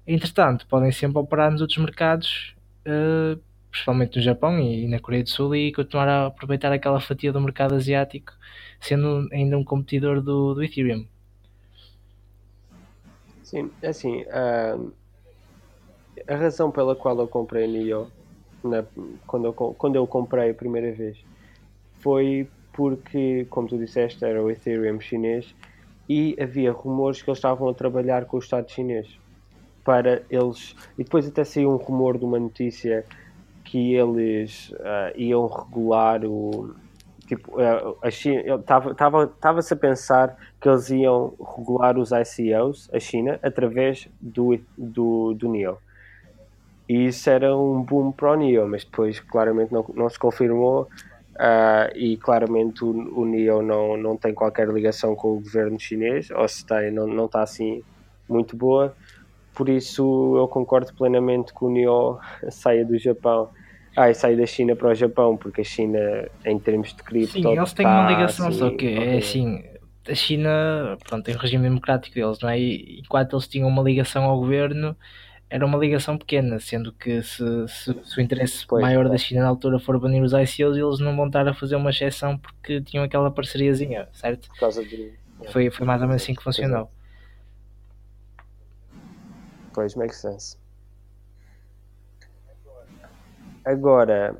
[0.06, 2.54] Entretanto, podem sempre operar nos outros mercados,
[2.86, 3.40] uh,
[3.70, 7.40] principalmente no Japão e na Coreia do Sul, e continuar a aproveitar aquela fatia do
[7.40, 8.32] mercado asiático,
[8.80, 11.04] sendo ainda um competidor do, do Ethereum.
[13.42, 14.92] Sim, é assim, uh,
[16.28, 18.08] a razão pela qual eu comprei NIO,
[18.62, 18.84] na,
[19.26, 21.18] quando, eu, quando eu comprei a primeira vez,
[21.98, 25.52] foi porque, como tu disseste, era o Ethereum chinês
[26.08, 29.08] e havia rumores que eles estavam a trabalhar com o Estado chinês
[29.86, 30.74] para eles.
[30.98, 33.04] E depois até saiu um rumor de uma notícia
[33.64, 36.74] que eles uh, iam regular o.
[37.26, 38.42] Tipo, uh, a China.
[38.56, 45.48] Estava-se a pensar que eles iam regular os ICOs, a China, através do, do, do
[45.48, 45.78] NIO.
[46.88, 50.88] E isso era um boom para o NIO, mas depois claramente não, não se confirmou.
[51.34, 56.30] Uh, e claramente o, o NIO não, não tem qualquer ligação com o governo chinês,
[56.30, 57.82] ou se tem, não, não está assim
[58.28, 58.94] muito boa.
[59.56, 62.18] Por isso eu concordo plenamente que o NIO
[62.50, 63.48] saia do Japão.
[63.96, 65.98] Ah, e saia da China para o Japão, porque a China,
[66.44, 67.32] em termos de cripto.
[67.32, 69.64] Sim, eles têm uma ligação, assim, só que é assim,
[70.06, 72.60] a China pronto, tem um regime democrático deles, não é?
[72.60, 74.94] E enquanto eles tinham uma ligação ao governo,
[75.48, 79.08] era uma ligação pequena, sendo que se, se, se o interesse pois, maior é.
[79.08, 81.88] da China na altura for banir os ICOs, eles não vão estar a fazer uma
[81.88, 84.48] exceção porque tinham aquela parceriazinha, certo?
[84.48, 85.12] Por causa de...
[85.50, 86.90] Foi, foi mais ou menos assim que funcionou.
[89.76, 90.56] Pois, makes sense.
[93.62, 94.34] Agora,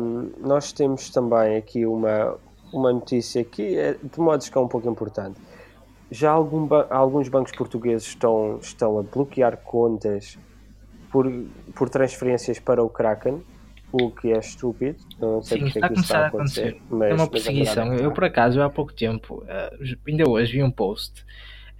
[0.00, 2.36] um, nós temos também aqui uma,
[2.72, 5.40] uma notícia que, é, de modos que é um pouco importante
[6.10, 10.36] já algum, alguns bancos portugueses estão, estão a bloquear contas
[11.10, 11.30] por,
[11.72, 13.40] por transferências para o Kraken,
[13.92, 14.98] o que é estúpido.
[15.20, 16.68] Não sei Sim, está a começar a acontecer.
[16.68, 16.82] acontecer.
[16.90, 17.94] Mas, é uma perseguição.
[17.94, 21.24] Eu, por acaso, há pouco tempo, uh, ainda hoje, vi um post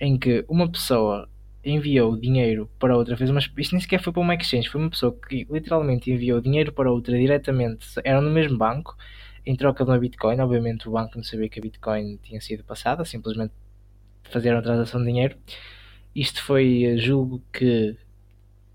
[0.00, 1.28] em que uma pessoa
[1.66, 3.40] enviou dinheiro para outra, fez uma.
[3.40, 6.90] Isto nem sequer foi para uma exchange, foi uma pessoa que literalmente enviou dinheiro para
[6.90, 8.96] outra diretamente, eram no mesmo banco,
[9.44, 10.40] em troca de uma Bitcoin.
[10.40, 13.52] Obviamente, o banco não sabia que a Bitcoin tinha sido passada, simplesmente
[14.24, 15.36] fazer uma transação de dinheiro.
[16.14, 17.96] Isto foi, julgo que.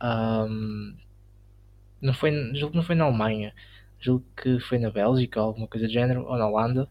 [0.03, 0.95] Um,
[2.01, 3.53] não foi, julgo que não foi na Alemanha,
[3.99, 6.89] julgo que foi na Bélgica ou alguma coisa do género, ou na Holanda.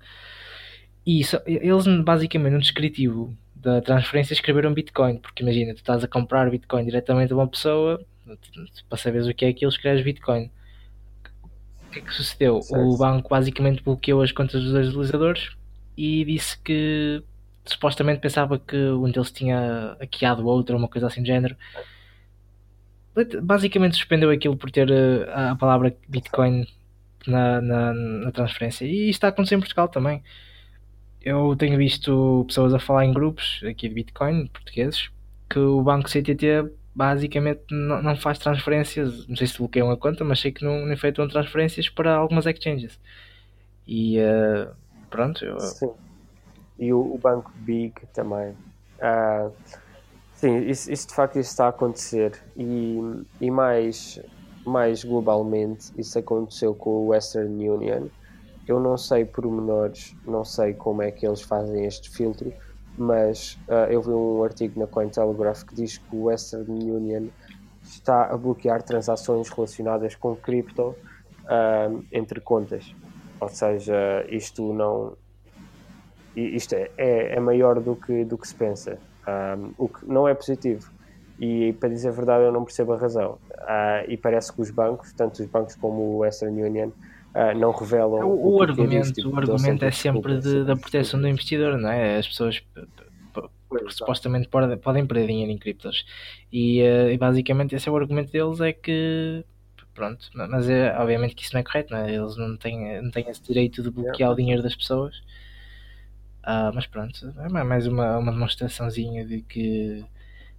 [1.04, 6.08] E isso, eles basicamente no descritivo da transferência escreveram Bitcoin, porque imagina, tu estás a
[6.08, 8.04] comprar Bitcoin diretamente a uma pessoa,
[8.88, 10.50] para saberes o que é aquilo, escreves Bitcoin.
[11.86, 12.62] O que é que sucedeu?
[12.62, 12.82] Certo.
[12.82, 15.50] O banco basicamente bloqueou as contas dos dois utilizadores
[15.96, 17.22] e disse que
[17.64, 21.56] supostamente pensava que um deles tinha hackeado o outro, ou uma coisa assim do género.
[23.42, 26.66] Basicamente suspendeu aquilo por ter eh, a palavra Bitcoin
[27.26, 28.84] na, na, na transferência.
[28.84, 30.22] E isto está a acontecer em Portugal também.
[31.22, 35.10] Eu tenho visto pessoas a falar em grupos aqui de Bitcoin, portugueses,
[35.48, 39.26] que o banco CTT basicamente não, não faz transferências.
[39.26, 42.46] Não sei se bloqueiam a conta, mas sei que não, não efetuam transferências para algumas
[42.46, 42.98] exchanges.
[43.86, 44.70] E uh,
[45.10, 45.90] pronto, eu, Sim
[46.80, 48.56] e o, o banco Big também.
[48.98, 49.52] Uh,
[50.34, 52.98] sim, isso, isso, de facto está a acontecer e,
[53.40, 54.18] e mais,
[54.64, 58.08] mais globalmente isso aconteceu com o Western Union.
[58.70, 62.52] Eu não sei pormenores, não sei como é que eles fazem este filtro,
[62.96, 67.26] mas uh, eu vi um artigo na Cointelegraph que diz que o Western Union
[67.82, 70.94] está a bloquear transações relacionadas com cripto
[71.46, 72.94] uh, entre contas.
[73.40, 75.16] Ou seja, isto não,
[76.36, 79.00] isto é, é, é, maior do que, do que se pensa,
[79.58, 80.88] um, o que não é positivo.
[81.40, 83.36] E para dizer a verdade, eu não percebo a razão.
[83.50, 86.90] Uh, e parece que os bancos, tanto os bancos como o Western Union,
[87.34, 88.26] uh, não revelam.
[88.26, 92.18] O, o argumento, tipo o argumento é sempre de, da proteção do investidor, não é?
[92.18, 92.62] As pessoas
[93.88, 96.04] supostamente podem, podem perder dinheiro em criptos.
[96.52, 99.44] E, uh, e, basicamente esse é o argumento deles: é que.
[99.92, 102.14] Pronto, mas é, obviamente que isso não é correto, não é?
[102.14, 105.18] Eles não têm, não têm esse direito de bloquear o dinheiro das pessoas.
[106.42, 110.02] Uh, mas pronto, é mais uma, uma demonstraçãozinha de que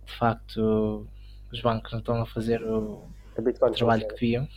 [0.06, 1.08] de facto
[1.52, 4.48] os bancos não estão a fazer o, o trabalho que deviam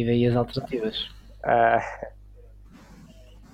[0.00, 1.08] e daí as alternativas.
[1.42, 1.82] Ah,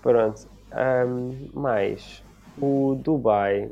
[0.00, 2.22] pronto, um, mais
[2.56, 3.70] o Dubai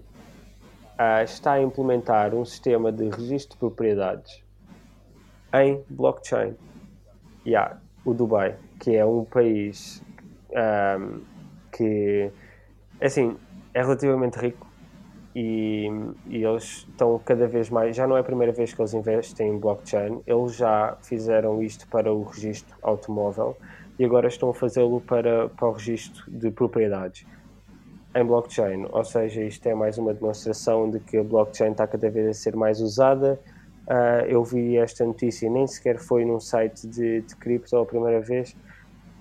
[0.98, 4.42] ah, está a implementar um sistema de registro de propriedades
[5.52, 6.54] em blockchain.
[7.46, 10.02] Yeah, o Dubai, que é um país
[10.50, 11.20] um,
[11.70, 12.30] que
[13.00, 13.36] assim,
[13.72, 14.63] é relativamente rico
[15.34, 15.88] e,
[16.26, 17.96] e, eles estão cada vez mais.
[17.96, 21.88] Já não é a primeira vez que eles investem em blockchain, eles já fizeram isto
[21.88, 23.56] para o registro automóvel
[23.98, 27.26] e agora estão a fazê-lo para, para o registro de propriedades
[28.14, 28.86] em blockchain.
[28.90, 32.32] Ou seja, isto é mais uma demonstração de que a blockchain está cada vez a
[32.32, 33.40] ser mais usada.
[33.88, 38.20] Uh, eu vi esta notícia, nem sequer foi num site de, de cripto a primeira
[38.20, 38.56] vez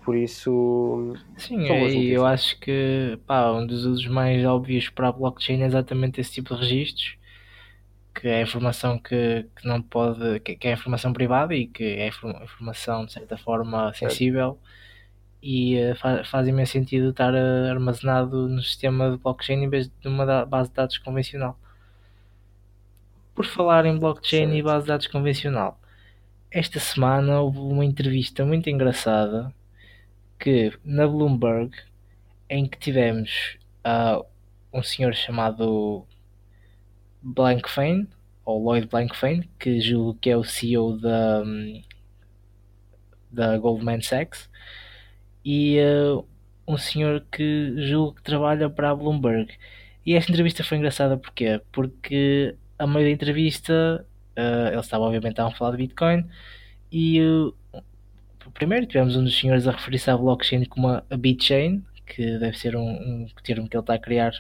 [0.04, 1.16] por isso.
[1.38, 5.66] Sim, e eu acho que pá, um dos usos mais óbvios para a blockchain é
[5.66, 7.18] exatamente esse tipo de registros,
[8.14, 10.40] que é informação que, que não pode.
[10.42, 14.60] Que, que, é informação privada e que é informação de certa forma sensível.
[15.42, 19.90] e uh, faz, faz imenso sentido estar uh, armazenado no sistema de blockchain em vez
[19.90, 21.58] de uma base de dados convencional.
[23.36, 24.56] Por falar em blockchain certo.
[24.56, 25.80] e base de dados convencional,
[26.52, 29.54] esta semana houve uma entrevista muito engraçada
[30.44, 31.72] que na Bloomberg
[32.50, 34.26] em que tivemos uh,
[34.74, 36.06] um senhor chamado
[37.22, 38.10] Blankfein
[38.44, 41.44] ou Lloyd Blankfein que julgo que é o CEO da,
[43.32, 44.50] da Goldman Sachs
[45.46, 46.28] e uh,
[46.68, 49.50] um senhor que julgo que trabalha para a Bloomberg
[50.06, 51.62] e esta entrevista foi engraçada porquê?
[51.72, 54.06] porque a meio da entrevista
[54.38, 56.28] uh, eles estavam obviamente a falar de Bitcoin
[56.92, 57.56] e uh,
[58.52, 62.76] primeiro tivemos um dos senhores a referir-se à blockchain como a, BitChain, que deve ser
[62.76, 64.34] um, um termo que ele está a criar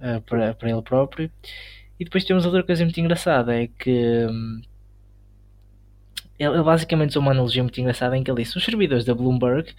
[0.00, 1.30] uh, para, para ele próprio.
[1.98, 4.62] E depois temos outra coisa muito engraçada, é que um,
[6.38, 9.72] ele, basicamente usou uma analogia muito engraçada em que ele disse os servidores da Bloomberg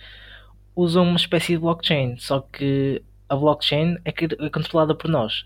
[0.76, 4.14] usam uma espécie de blockchain, só que a blockchain é,
[4.46, 5.46] é controlada por nós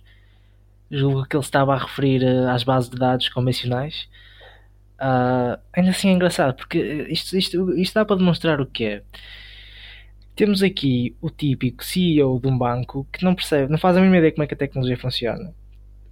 [0.92, 4.08] julgo que ele estava a referir uh, às bases de dados convencionais.
[5.00, 6.78] Uh, ainda assim é engraçado, porque
[7.10, 9.04] isto, isto, isto dá para demonstrar o que é.
[10.36, 14.18] Temos aqui o típico CEO de um banco que não percebe, não faz a mínima
[14.18, 15.54] ideia como é que a tecnologia funciona.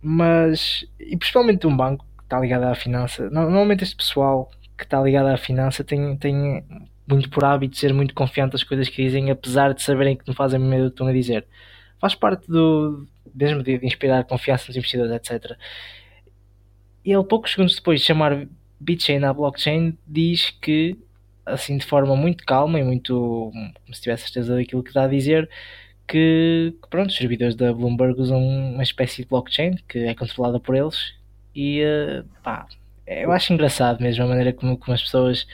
[0.01, 4.83] Mas, e principalmente de um banco que está ligado à finança, normalmente este pessoal que
[4.83, 6.63] está ligado à finança tem, tem
[7.07, 10.27] muito por hábito de ser muito confiante das coisas que dizem, apesar de saberem que
[10.27, 11.47] não fazem a mínima ideia do que estão a dizer.
[11.99, 15.57] Faz parte do, mesmo de, inspirar confiança nos investidores, etc.
[17.03, 18.47] E ele, poucos segundos depois de chamar
[18.79, 20.97] BitChain à blockchain, diz que,
[21.45, 25.07] assim, de forma muito calma e muito, como se tivesse certeza daquilo que está a
[25.07, 25.49] dizer,
[26.07, 30.59] que, que pronto, os servidores da Bloomberg usam uma espécie de blockchain que é controlada
[30.59, 31.13] por eles
[31.53, 32.65] e, uh, pá,
[33.05, 35.45] eu acho engraçado mesmo a maneira como, como as pessoas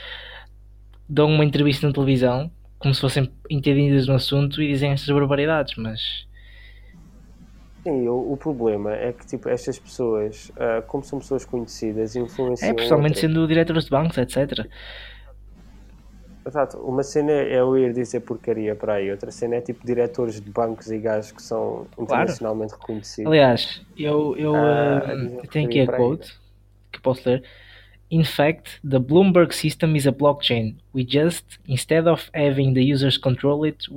[1.09, 2.51] dão uma entrevista na televisão
[2.83, 6.27] como se fossem entendidas no assunto e dizem estas barbaridades, mas
[7.83, 12.71] Sim, o, o, problema é que tipo, estas pessoas, uh, como são pessoas conhecidas, influenciam.
[12.71, 14.67] É, pessoalmente sendo diretores de bancos, etc.
[16.45, 20.39] Exato, uma cena é eu ir dizer porcaria para aí, outra cena é tipo diretores
[20.39, 22.81] de bancos e gajos que são internacionalmente claro.
[22.81, 23.31] reconhecidos.
[23.31, 26.33] Aliás, eu, eu, uh, eu tenho aqui a quote
[26.91, 27.43] que posso ler.
[28.09, 30.77] In fact, the Bloomberg system is a blockchain.
[30.93, 33.87] We just, instead of having the users control it,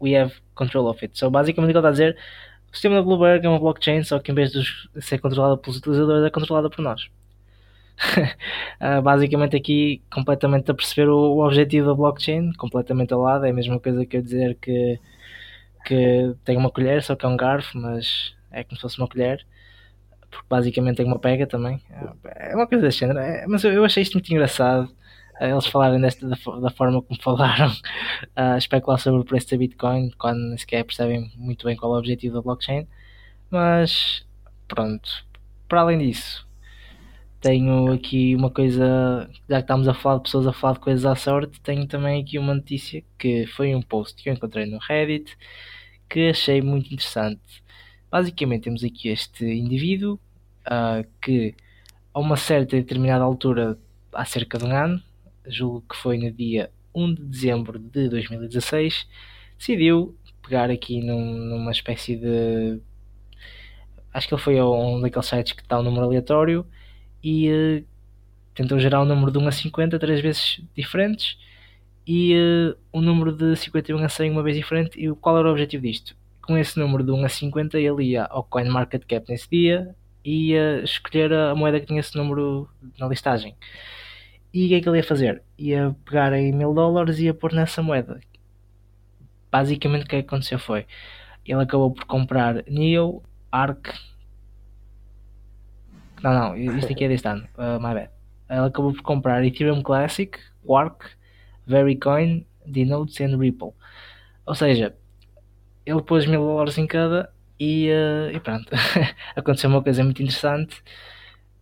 [0.00, 1.16] we have control of it.
[1.16, 2.16] So, basicamente, o que ele está a dizer
[2.72, 4.62] o sistema da Bloomberg é uma blockchain, só que em vez de
[5.00, 7.08] ser controlada pelos utilizadores, é controlada por nós.
[8.80, 13.50] uh, basicamente aqui completamente a perceber o, o, objetivo da blockchain, completamente ao lado, é
[13.50, 14.98] a mesma coisa que eu dizer que,
[15.84, 19.08] que tem uma colher, só que é um garfo, mas é como se fosse uma
[19.08, 19.44] colher,
[20.30, 21.82] porque basicamente tem uma pega também.
[22.24, 24.88] É uma coisa desse género, é, mas eu, eu achei isto muito engraçado
[25.48, 27.72] eles falarem desta da, da, forma como falaram,
[28.36, 31.96] a especular sobre o preço da Bitcoin, quando nem sequer percebem muito bem qual é
[31.96, 32.86] o objetivo da blockchain.
[33.50, 34.24] Mas
[34.68, 35.10] pronto,
[35.68, 36.46] para além disso,
[37.40, 41.06] tenho aqui uma coisa, já que estamos a falar de pessoas a falar de coisas
[41.06, 44.78] à sorte, tenho também aqui uma notícia que foi um post que eu encontrei no
[44.78, 45.36] Reddit
[46.08, 47.40] que achei muito interessante.
[48.10, 50.20] Basicamente temos aqui este indivíduo
[50.66, 51.54] uh, que
[52.12, 53.78] a uma certa determinada altura,
[54.12, 55.02] há cerca de um ano,
[55.50, 59.06] julgo que foi no dia 1 de dezembro de 2016,
[59.58, 62.80] decidiu pegar aqui num, numa espécie de.
[64.12, 66.66] Acho que ele foi a um daqueles sites que está um número aleatório
[67.22, 67.84] e uh,
[68.54, 71.38] tentou gerar um número de 1 a 50 três vezes diferentes
[72.06, 74.98] e uh, um número de 51 a 100 uma vez diferente.
[74.98, 76.16] E qual era o objetivo disto?
[76.42, 80.82] Com esse número de 1 a 50, ele ia ao CoinMarketCap nesse dia e ia
[80.82, 82.68] escolher a moeda que tinha esse número
[82.98, 83.54] na listagem.
[84.52, 85.42] E o que é que ele ia fazer?
[85.58, 88.20] Ia pegar em mil dólares e ia pôr nessa moeda.
[89.50, 90.86] Basicamente o que, é aconteceu foi
[91.44, 93.88] ele acabou por comprar Neo, Arc.
[96.22, 98.10] Não, não, isto aqui é deste ano, uh, my bad.
[98.48, 101.06] Ele acabou por comprar Ethereum Classic, Quark,
[101.66, 103.72] Vericoin, Denotes e Ripple.
[104.44, 104.94] Ou seja,
[105.86, 108.70] ele pôs mil dólares em cada e, uh, e pronto.
[109.34, 110.82] Aconteceu uma coisa muito interessante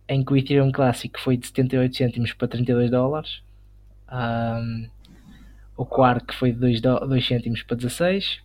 [0.09, 3.43] em que o Ethereum Classic foi de 78 cêntimos para 32 dólares.
[4.11, 4.89] Um,
[5.77, 8.41] o Quark foi de 2, 2 cêntimos para 16.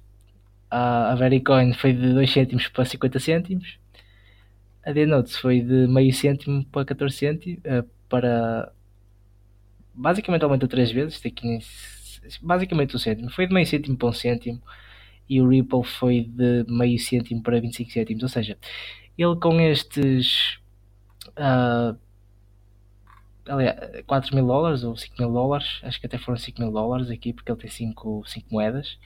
[0.70, 3.78] Uh, a Vericoin foi de 2 cêntimos para 50 cêntimos.
[4.84, 7.58] A Denotes foi de meio cêntimo para 14 cêntimos.
[7.64, 8.70] Uh, para
[9.94, 11.24] basicamente aumentou 3 vezes.
[11.24, 11.60] Aqui,
[12.42, 13.30] basicamente um cêntimo.
[13.30, 14.62] Foi de meio cêntimo para 1 cêntimo.
[15.26, 18.22] E o Ripple foi de meio cêntimo para 25 cêntimos.
[18.22, 18.58] Ou seja,
[19.16, 20.58] ele com estes
[21.38, 21.98] uh,
[23.48, 27.10] aliás, 4 mil dólares ou 5 mil dólares, acho que até foram 5 mil dólares
[27.10, 28.98] aqui, porque ele tem 5, 5 moedas,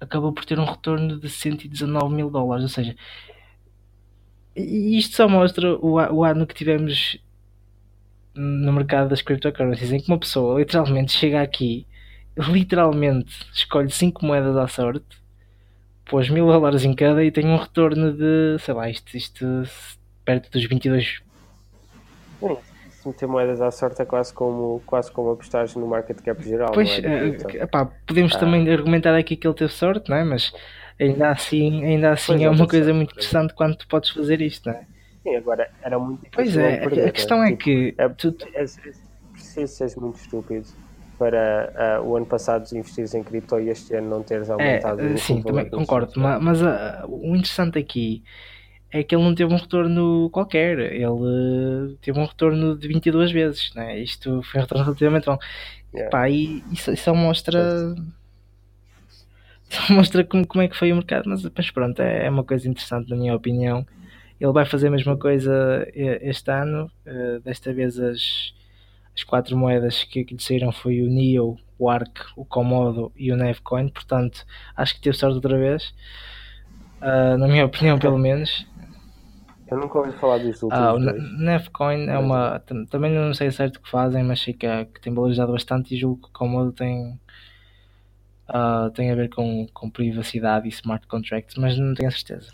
[0.00, 2.96] acabou por ter um retorno de 119 mil dólares, ou seja,
[4.56, 7.18] isto só mostra o, o ano que tivemos
[8.34, 11.86] no mercado das cryptocurrencies, em que uma pessoa literalmente chega aqui,
[12.36, 15.20] literalmente escolhe 5 moedas à sorte,
[16.04, 19.44] pôs mil dólares em cada e tem um retorno de, sei lá, isto, isto
[20.30, 21.22] perto dos 22
[22.40, 22.56] Sim,
[22.88, 26.70] se meter moedas à sorte é quase como, quase como apostares no market cap geral.
[26.72, 27.28] Pois, é?
[27.28, 28.38] uh, epá, podemos ah.
[28.38, 30.24] também argumentar aqui que ele teve sorte, não é?
[30.24, 30.52] Mas
[30.98, 34.76] ainda assim, ainda assim é uma coisa muito interessante quando tu podes fazer isto, não
[34.76, 34.84] é?
[35.22, 36.26] Sim, agora era muito.
[36.30, 37.94] Pois é, perder, a questão é, é que.
[37.96, 38.36] É, tu...
[38.54, 38.66] é, é,
[39.32, 40.66] preciso ser muito estúpido
[41.18, 45.00] para uh, o ano passado investires em cripto e este ano não teres aumentado.
[45.00, 48.22] É, sim, também concordo, mas, mas uh, o interessante aqui
[48.92, 53.72] é que ele não teve um retorno qualquer, ele teve um retorno de 22 vezes,
[53.74, 53.98] né?
[53.98, 55.38] isto foi um retorno relativamente bom.
[55.92, 56.10] Yeah.
[56.10, 57.60] Pá, e isso, isso mostra.
[59.68, 62.42] Só mostra como, como é que foi o mercado, mas, mas pronto, é, é uma
[62.42, 63.86] coisa interessante na minha opinião.
[64.40, 68.52] Ele vai fazer a mesma coisa este ano, uh, desta vez as,
[69.14, 73.30] as quatro moedas que, que lhe saíram foi o NIO, o ARC, o Komodo e
[73.30, 74.44] o Nevcoin, portanto
[74.76, 75.94] acho que teve sorte outra vez,
[77.00, 78.66] uh, na minha opinião pelo menos.
[79.70, 80.68] Eu nunca ouvi falar disso.
[80.72, 82.60] Ah, o Nevcoin é uma.
[82.90, 85.94] Também não sei certo o que fazem, mas sei que, é, que tem valorizado bastante
[85.94, 87.18] e julgo que Komodo tem.
[88.48, 92.50] Uh, tem a ver com, com privacidade e smart contracts, mas não tenho a certeza.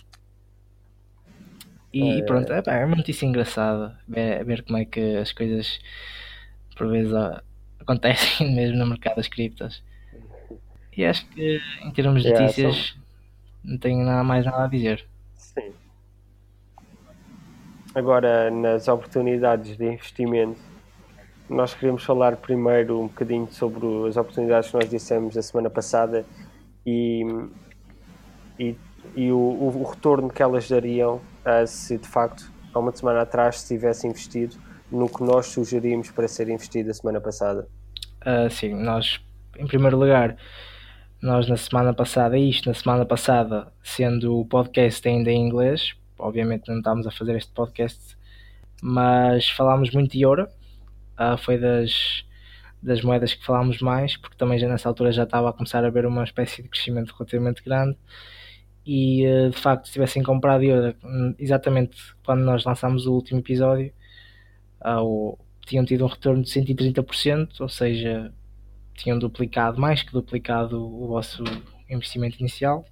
[1.91, 2.23] E é...
[2.25, 5.79] pronto, é, é uma notícia engraçada ver, ver como é que as coisas
[6.77, 7.15] por vezes
[7.81, 9.83] acontecem mesmo no mercado das criptas.
[10.95, 12.95] E acho que em termos de notícias
[13.65, 15.07] não tenho nada mais nada a dizer.
[17.97, 20.61] Agora nas oportunidades de investimento,
[21.49, 26.27] nós queremos falar primeiro um bocadinho sobre as oportunidades que nós dissemos a semana passada
[26.85, 27.25] e,
[28.59, 28.77] e,
[29.17, 33.61] e o, o, retorno que elas dariam uh, se de facto há uma semana atrás
[33.61, 34.57] se tivesse investido
[34.93, 37.67] no que nós sugerimos para ser investido a semana passada?
[38.21, 39.25] Uh, sim, nós,
[39.59, 40.37] em primeiro lugar,
[41.23, 46.69] nós na semana passada, isto na semana passada, sendo o podcast ainda em inglês, obviamente
[46.69, 48.17] não estávamos a fazer este podcast,
[48.83, 50.49] mas falámos muito de euro,
[51.19, 52.25] uh, foi das,
[52.83, 55.89] das moedas que falámos mais, porque também já nessa altura já estava a começar a
[55.89, 57.97] haver uma espécie de crescimento relativamente grande
[58.85, 60.95] e uh, de facto se tivessem comprado euro
[61.39, 63.93] exatamente quando nós lançámos o último episódio
[64.81, 68.33] ao, tinham tido um retorno de 130%, ou seja,
[68.95, 71.43] tinham duplicado, mais que duplicado o vosso
[71.91, 72.85] investimento inicial.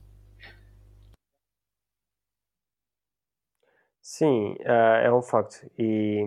[4.05, 5.66] Sim, uh, é um facto.
[5.78, 6.22] E,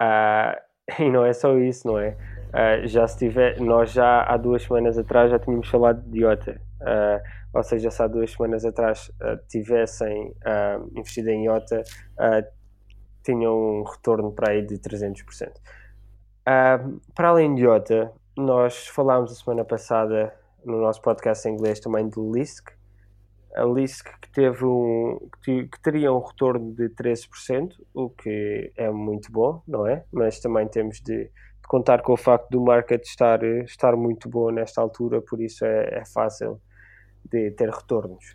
[0.00, 0.54] uh,
[1.02, 2.16] e não é só isso, não é?
[2.54, 6.60] Uh, já tiver, nós já há duas semanas atrás já tínhamos falado de IOTA.
[7.52, 9.10] ou seja, se há duas semanas atrás
[9.48, 10.32] tivessem
[10.94, 11.82] investido em IOTA,
[13.24, 15.48] tinham um retorno para aí de 300%.
[15.48, 20.32] Uh, para além de IOTA, nós falámos a semana passada
[20.64, 22.79] no nosso podcast em inglês também de LISC.
[23.54, 29.30] A LISC que, teve um, que, teria um retorno de 13%, o que é muito
[29.32, 30.04] bom, não é?
[30.12, 34.50] Mas também temos de, de contar com o facto do market estar, estar muito bom
[34.50, 36.60] nesta altura, por isso é, é fácil
[37.30, 38.34] de ter retornos.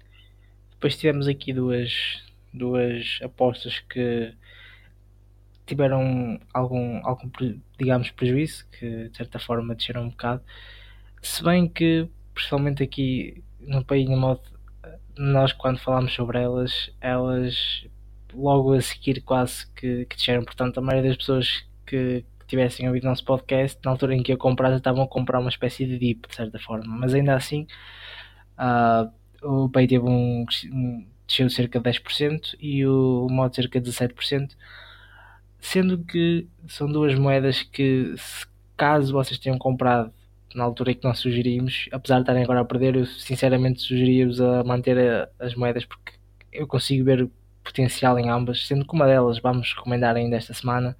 [0.71, 4.33] Depois tivemos aqui duas, duas apostas que
[5.65, 7.29] tiveram algum, algum
[7.77, 10.43] digamos, prejuízo, que de certa forma desceram um bocado.
[11.21, 14.43] Se bem que, principalmente aqui no país em modo,
[15.17, 17.85] nós quando falámos sobre elas, elas
[18.33, 20.43] logo a seguir quase que, que desceram.
[20.43, 24.33] Portanto, a maioria das pessoas que, que tivessem ouvido nosso podcast, na altura em que
[24.33, 26.85] eu comprava, estavam a comprar uma espécie de dip, de certa forma.
[26.87, 27.67] Mas ainda assim,
[28.59, 29.11] uh,
[29.63, 34.51] o PEI teve um, um desceu cerca de 10% e o modo cerca de 17%
[35.65, 38.45] sendo que são duas moedas que, se,
[38.77, 40.13] caso vocês tenham comprado
[40.55, 44.39] na altura em que nós sugerimos, apesar de estarem agora a perder, eu sinceramente sugeria-vos
[44.41, 46.13] a manter as moedas porque
[46.51, 47.29] eu consigo ver
[47.63, 50.95] potencial em ambas, sendo que uma delas vamos recomendar ainda esta semana.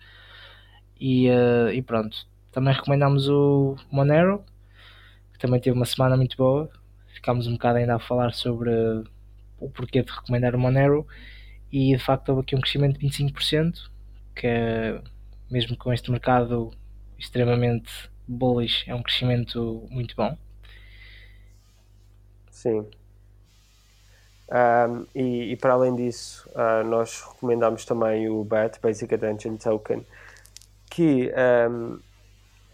[0.99, 4.43] E, uh, e pronto, também recomendamos o Monero,
[5.33, 6.69] que também teve uma semana muito boa.
[7.13, 8.71] Ficámos um bocado ainda a falar sobre
[9.59, 11.07] o porquê de recomendar o Monero
[11.71, 13.89] e de facto houve aqui um crescimento de 25%
[14.35, 15.01] que é,
[15.49, 16.71] mesmo com este mercado
[17.17, 17.91] extremamente
[18.27, 20.37] bullish, é um crescimento muito bom.
[22.49, 22.87] Sim.
[24.49, 30.05] Um, e, e, para além disso, uh, nós recomendamos também o BAT, Basic Attention Token,
[30.89, 31.31] que
[31.69, 31.99] um,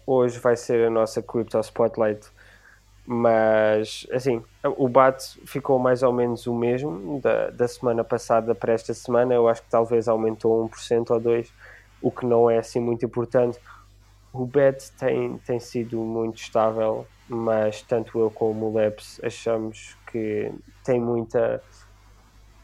[0.06, 2.28] hoje vai ser a nossa Crypto Spotlight,
[3.06, 4.42] mas assim,
[4.76, 9.34] o BAT ficou mais ou menos o mesmo da, da semana passada para esta semana.
[9.34, 11.48] Eu acho que talvez aumentou 1% ou 2%,
[12.00, 13.58] o que não é assim muito importante.
[14.32, 20.50] O BET tem, tem sido muito estável, mas tanto eu como o Labs achamos que
[20.84, 21.62] tem muita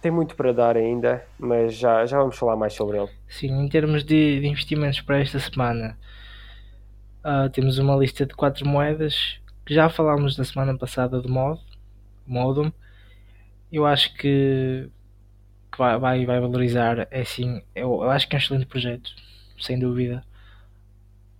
[0.00, 3.10] tem muito para dar ainda, mas já, já vamos falar mais sobre ele.
[3.28, 5.98] Sim, em termos de, de investimentos para esta semana,
[7.24, 11.60] uh, temos uma lista de quatro moedas que já falámos na semana passada do mod,
[12.26, 12.70] Modum.
[13.72, 14.88] Eu acho que,
[15.72, 19.10] que vai, vai, vai, valorizar, é assim, eu, eu acho que é um excelente projeto,
[19.58, 20.24] sem dúvida.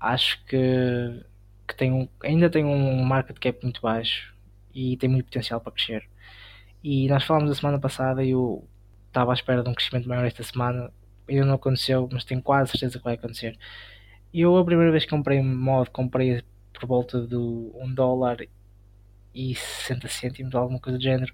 [0.00, 1.24] Acho que,
[1.66, 4.34] que tem um, ainda tem um market cap muito baixo
[4.74, 6.08] e tem muito potencial para crescer
[6.82, 8.66] e nós falámos a semana passada e eu
[9.08, 10.92] estava à espera de um crescimento maior esta semana.
[11.28, 13.58] Ainda não aconteceu, mas tenho quase certeza que vai acontecer.
[14.32, 16.42] Eu a primeira vez que comprei mod, comprei
[16.72, 18.38] por volta do 1 dólar
[19.34, 21.32] e 60 cêntimos, alguma coisa do género.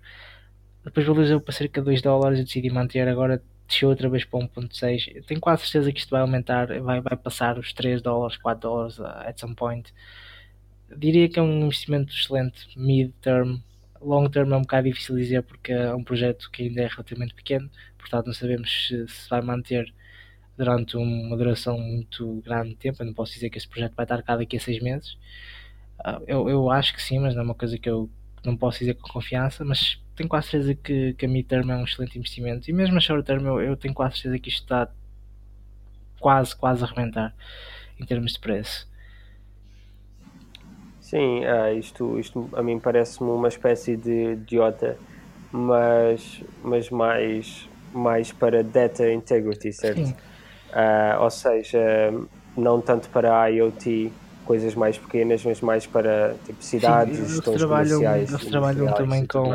[0.84, 3.08] Depois valorizou para cerca de 2 dólares e decidi manter.
[3.08, 5.24] Agora desceu outra vez para 1.6.
[5.26, 9.00] Tenho quase certeza que isto vai aumentar, vai, vai passar os 3 dólares, 4 dólares
[9.00, 9.92] at some point.
[10.96, 13.60] Diria que é um investimento excelente, mid-term,
[14.00, 17.34] long term é um bocado difícil dizer porque é um projeto que ainda é relativamente
[17.34, 19.92] pequeno, portanto não sabemos se, se vai manter
[20.56, 23.02] durante uma duração muito grande de tempo.
[23.02, 25.14] Eu não posso dizer que esse projeto vai estar cá daqui a seis meses.
[26.00, 28.10] Uh, eu, eu acho que sim, mas não é uma coisa que eu
[28.44, 31.84] não posso dizer com confiança, mas tenho quase certeza que, que a mid-term é um
[31.84, 32.70] excelente investimento.
[32.70, 34.88] E mesmo a short-term eu, eu tenho quase certeza que isto está
[36.20, 37.34] quase, quase a arrebentar
[38.00, 38.88] em termos de preço.
[41.00, 44.96] Sim, ah, isto, isto a mim parece-me uma espécie de idiota,
[45.52, 50.10] mas, mas mais, mais para data integrity, certo?
[50.70, 51.78] Uh, ou seja,
[52.56, 54.10] não tanto para IoT,
[54.44, 58.30] coisas mais pequenas, mas mais para tipo, cidades, Sim, gestões trabalham, comerciais.
[58.30, 59.54] Eles trabalham também com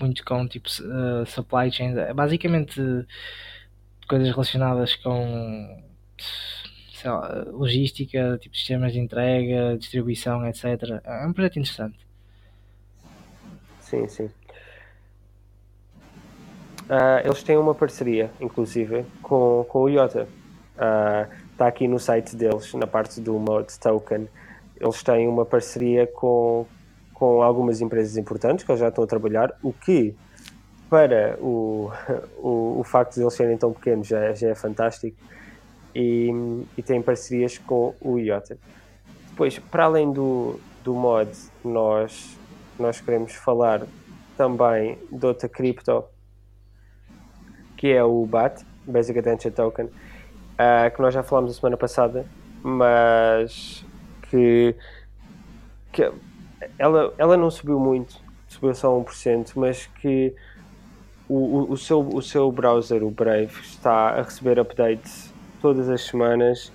[0.00, 2.80] muito com tipo uh, supply chain, basicamente
[4.08, 5.82] coisas relacionadas com
[7.04, 11.00] lá, logística, tipo sistemas de entrega, distribuição, etc.
[11.04, 11.98] É um projeto interessante.
[13.80, 14.30] Sim, sim.
[16.88, 20.28] Uh, eles têm uma parceria, inclusive, com, com o IOTA.
[21.52, 24.28] Está uh, aqui no site deles, na parte do Mode Token.
[24.80, 26.66] Eles têm uma parceria com,
[27.16, 30.14] com algumas empresas importantes que eles já estão a trabalhar, o que,
[30.90, 31.90] para o,
[32.36, 35.16] o, o facto de eles serem tão pequenos, já, já é fantástico
[35.94, 36.28] e,
[36.76, 38.58] e tem parcerias com o IOTA.
[39.30, 41.30] Depois, para além do, do mod,
[41.64, 42.38] nós,
[42.78, 43.86] nós queremos falar
[44.36, 46.04] também de outra cripto,
[47.78, 52.26] que é o BAT, Basic Attention Token, uh, que nós já falámos a semana passada,
[52.62, 53.82] mas
[54.28, 54.76] que,
[55.90, 56.12] que
[56.78, 60.34] ela, ela não subiu muito, subiu só 1%, mas que
[61.28, 66.72] o, o, seu, o seu browser, o Brave, está a receber updates todas as semanas.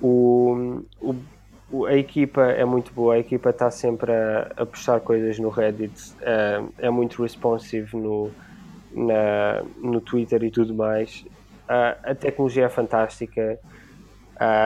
[0.00, 5.38] O, o, a equipa é muito boa, a equipa está sempre a, a puxar coisas
[5.38, 8.30] no Reddit, é, é muito responsive no,
[8.92, 11.24] na, no Twitter e tudo mais.
[11.68, 13.58] a tecnologia é fantástica,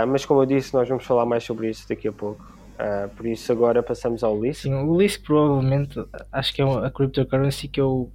[0.08, 2.53] mas como eu disse, nós vamos falar mais sobre isso daqui a pouco.
[3.16, 4.62] Por isso, agora passamos ao LISC.
[4.62, 5.98] Sim, o LISC provavelmente
[6.32, 8.10] acho que é a cryptocurrency que eu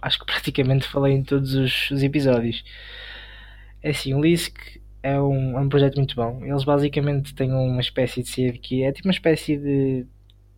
[0.00, 2.64] acho que praticamente falei em todos os, os episódios.
[3.82, 6.40] É assim, o LISC é um, é um projeto muito bom.
[6.44, 10.06] Eles basicamente têm uma espécie de sede que é tipo uma espécie de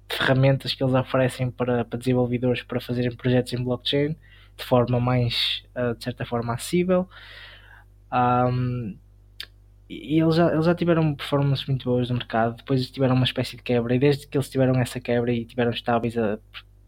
[0.09, 4.17] ferramentas que eles oferecem para, para desenvolvedores para fazerem projetos em blockchain
[4.57, 7.09] de forma mais, uh, de certa forma, acessível.
[8.13, 8.97] Um,
[9.91, 13.57] e eles já, eles já tiveram performances muito boas no mercado, depois tiveram uma espécie
[13.57, 16.39] de quebra, e desde que eles tiveram essa quebra e tiveram estáveis a,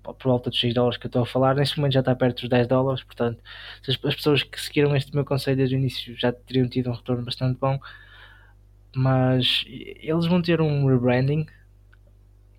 [0.04, 2.40] por volta dos 6 dólares que eu estou a falar, neste momento já está perto
[2.42, 3.42] dos 10 dólares, portanto,
[3.88, 6.94] as, as pessoas que seguiram este meu conselho desde o início já teriam tido um
[6.94, 7.78] retorno bastante bom,
[8.94, 11.46] mas eles vão ter um rebranding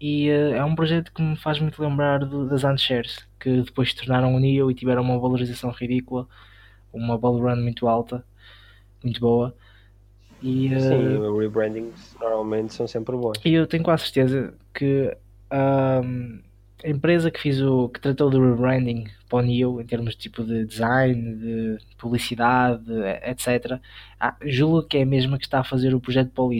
[0.01, 3.91] e uh, é um projeto que me faz muito lembrar do, das Antshares, que depois
[3.91, 6.27] se tornaram o NIO e tiveram uma valorização ridícula,
[6.91, 8.25] uma bull run muito alta,
[9.03, 9.55] muito boa.
[10.43, 13.39] E, uh, Sim, rebrandings normalmente são sempre bons.
[13.45, 15.15] E eu tenho quase certeza que
[15.49, 16.39] um,
[16.83, 20.19] a empresa que fez o que tratou do rebranding para o Neo em termos de
[20.19, 22.91] tipo de design, de publicidade,
[23.23, 23.79] etc.
[24.19, 26.51] Ah, julgo que é a mesma que está a fazer o projeto o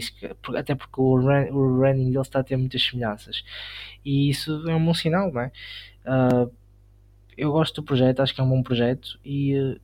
[0.56, 3.44] até porque o, rebranding dele está a ter muitas semelhanças.
[4.06, 5.52] E isso é um bom sinal, não é?
[6.06, 6.50] Uh,
[7.38, 9.80] eu gosto do projeto, acho que é um bom projeto e uh,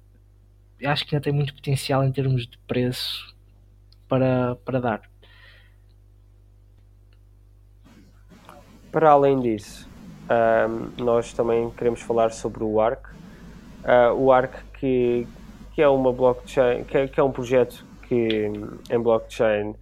[0.86, 3.36] acho que ainda tem muito potencial em termos de preço
[4.10, 5.02] para, para dar.
[8.92, 9.88] Para além disso,
[10.98, 13.08] nós também queremos falar sobre o ARC.
[13.84, 15.28] Uh, o ARC que,
[15.74, 18.52] que é uma blockchain, que é, que é um projeto que
[18.90, 19.76] em blockchain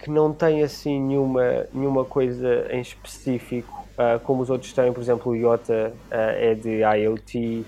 [0.00, 5.02] que não tem assim nenhuma, nenhuma coisa em específico, uh, como os outros têm, por
[5.02, 7.66] exemplo, o IOTA uh, é de IoT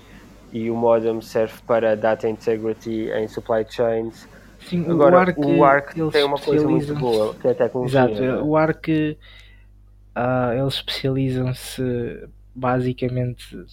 [0.51, 4.27] e o Modem serve para Data Integrity em supply chains.
[4.67, 7.99] Sim, Agora, o ARC, o ARC tem uma coisa muito boa, que é a tecnologia.
[7.99, 8.41] Exato, é?
[8.41, 13.65] o ARC uh, eles especializam-se basicamente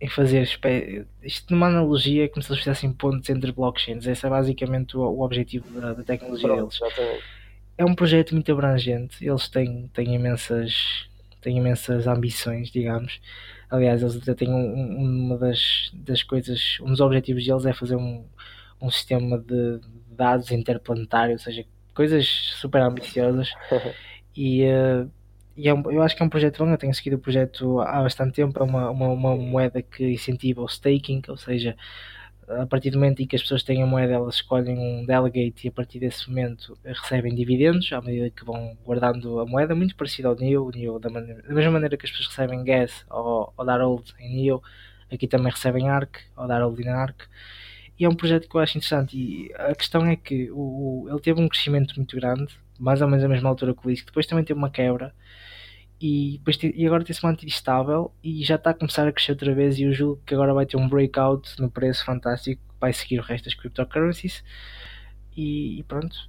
[0.00, 0.48] em fazer
[1.22, 4.06] isto numa analogia como se eles fizessem pontos entre blockchains.
[4.06, 6.74] Esse é basicamente o, o objetivo da, da tecnologia Pronto, deles.
[6.74, 7.24] Exatamente.
[7.76, 11.08] É um projeto muito abrangente, eles têm, têm imensas
[11.40, 13.20] têm imensas ambições, digamos.
[13.68, 17.96] Aliás, eles até têm um, uma das, das coisas, um dos objetivos deles é fazer
[17.96, 18.24] um,
[18.80, 19.80] um sistema de
[20.14, 22.26] dados interplanetário, ou seja, coisas
[22.60, 23.50] super ambiciosas.
[24.36, 25.10] e uh,
[25.56, 27.80] e é um, eu acho que é um projeto bom, eu tenho seguido o projeto
[27.80, 31.76] há bastante tempo, é uma, uma, uma moeda que incentiva o staking, ou seja,
[32.48, 35.66] a partir do momento em que as pessoas têm a moeda, elas escolhem um delegate
[35.66, 39.94] e a partir desse momento recebem dividendos à medida que vão guardando a moeda, muito
[39.96, 43.52] parecido ao NEO, NEO da, maneira, da mesma maneira que as pessoas recebem gas ou,
[43.56, 44.62] ou dar hold em NEO,
[45.10, 47.28] aqui também recebem ARC ou dar hold em ARC.
[48.04, 49.16] É um projeto que eu acho interessante.
[49.16, 53.08] E a questão é que o, o ele teve um crescimento muito grande, mais ou
[53.08, 55.14] menos a mesma altura que o LISC, depois também teve uma quebra
[56.00, 59.54] e, depois e agora tem-se mantido estável e já está a começar a crescer outra
[59.54, 63.20] vez e eu julgo que agora vai ter um breakout no preço fantástico vai seguir
[63.20, 64.44] o resto das cryptocurrencies
[65.36, 66.28] e, e pronto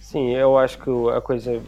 [0.00, 1.62] Sim, eu acho que a coisa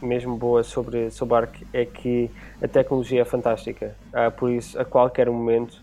[0.00, 4.84] mesmo boa sobre, sobre ARC é que a tecnologia é fantástica ah, por isso a
[4.84, 5.82] qualquer momento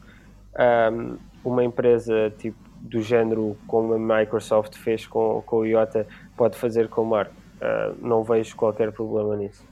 [0.91, 6.57] um, uma empresa tipo do género como a Microsoft fez com, com o IOTA pode
[6.57, 9.69] fazer com o ARC uh, não vejo qualquer problema nisso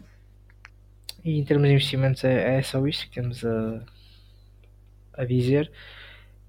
[1.28, 3.82] e em termos de investimentos é, é só isto que temos a,
[5.13, 5.70] a dizer.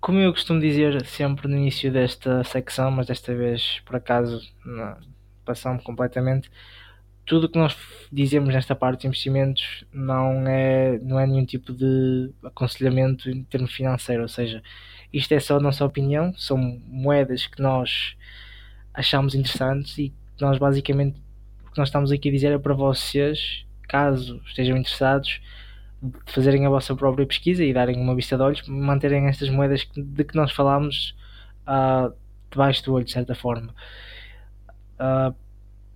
[0.00, 4.40] Como eu costumo dizer sempre no início desta secção, mas desta vez por acaso
[5.44, 6.48] passamos completamente,
[7.26, 7.76] tudo o que nós
[8.12, 13.72] dizemos nesta parte de investimentos não é, não é nenhum tipo de aconselhamento em termos
[13.74, 14.62] financeiros, ou seja,
[15.12, 18.16] isto é só a nossa opinião, são moedas que nós
[18.92, 21.20] achamos interessantes e nós basicamente
[21.66, 25.40] o que nós estamos aqui a dizer é para vocês caso estejam interessados,
[26.26, 30.24] fazerem a vossa própria pesquisa e darem uma vista de olhos, manterem estas moedas de
[30.24, 31.16] que nós falámos
[31.66, 32.14] uh,
[32.50, 33.74] debaixo do olho, de certa forma.
[35.00, 35.34] Uh,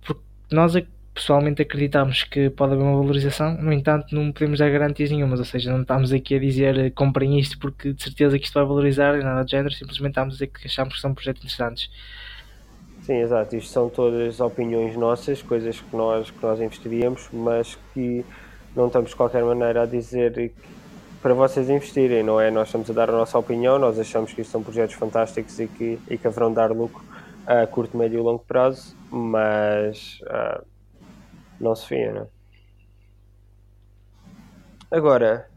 [0.01, 0.73] porque nós
[1.13, 5.45] pessoalmente acreditamos que pode haver uma valorização, no entanto, não podemos dar garantias nenhumas, ou
[5.45, 8.65] seja, não estamos aqui a dizer eh, comprem isto porque de certeza que isto vai
[8.65, 11.89] valorizar e nada do género, simplesmente estamos a dizer que achamos que são projetos interessantes.
[13.03, 13.55] Sim, exato.
[13.55, 18.25] Isto são todas opiniões nossas, coisas que nós, que nós investiríamos, mas que
[18.75, 20.51] não estamos de qualquer maneira a dizer
[21.21, 22.49] para vocês investirem, não é?
[22.49, 25.67] Nós estamos a dar a nossa opinião, nós achamos que isto são projetos fantásticos e
[25.67, 27.03] que, e que haverão dar lucro
[27.45, 30.72] a curto, médio e longo prazo, mas uh,
[31.59, 32.27] não se fia, não?
[34.91, 35.47] Agora,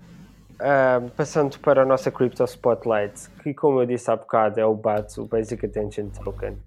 [0.54, 4.74] uh, passando para a nossa Crypto Spotlight, que como eu disse há bocado é o
[4.74, 6.58] BAT, o Basic Attention Token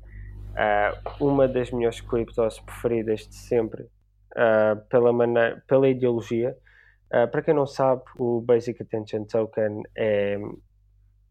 [0.59, 6.57] uh, uma das minhas criptos preferidas de sempre uh, pela, maneira, pela ideologia.
[7.11, 10.37] Uh, para quem não sabe, o Basic Attention Token é,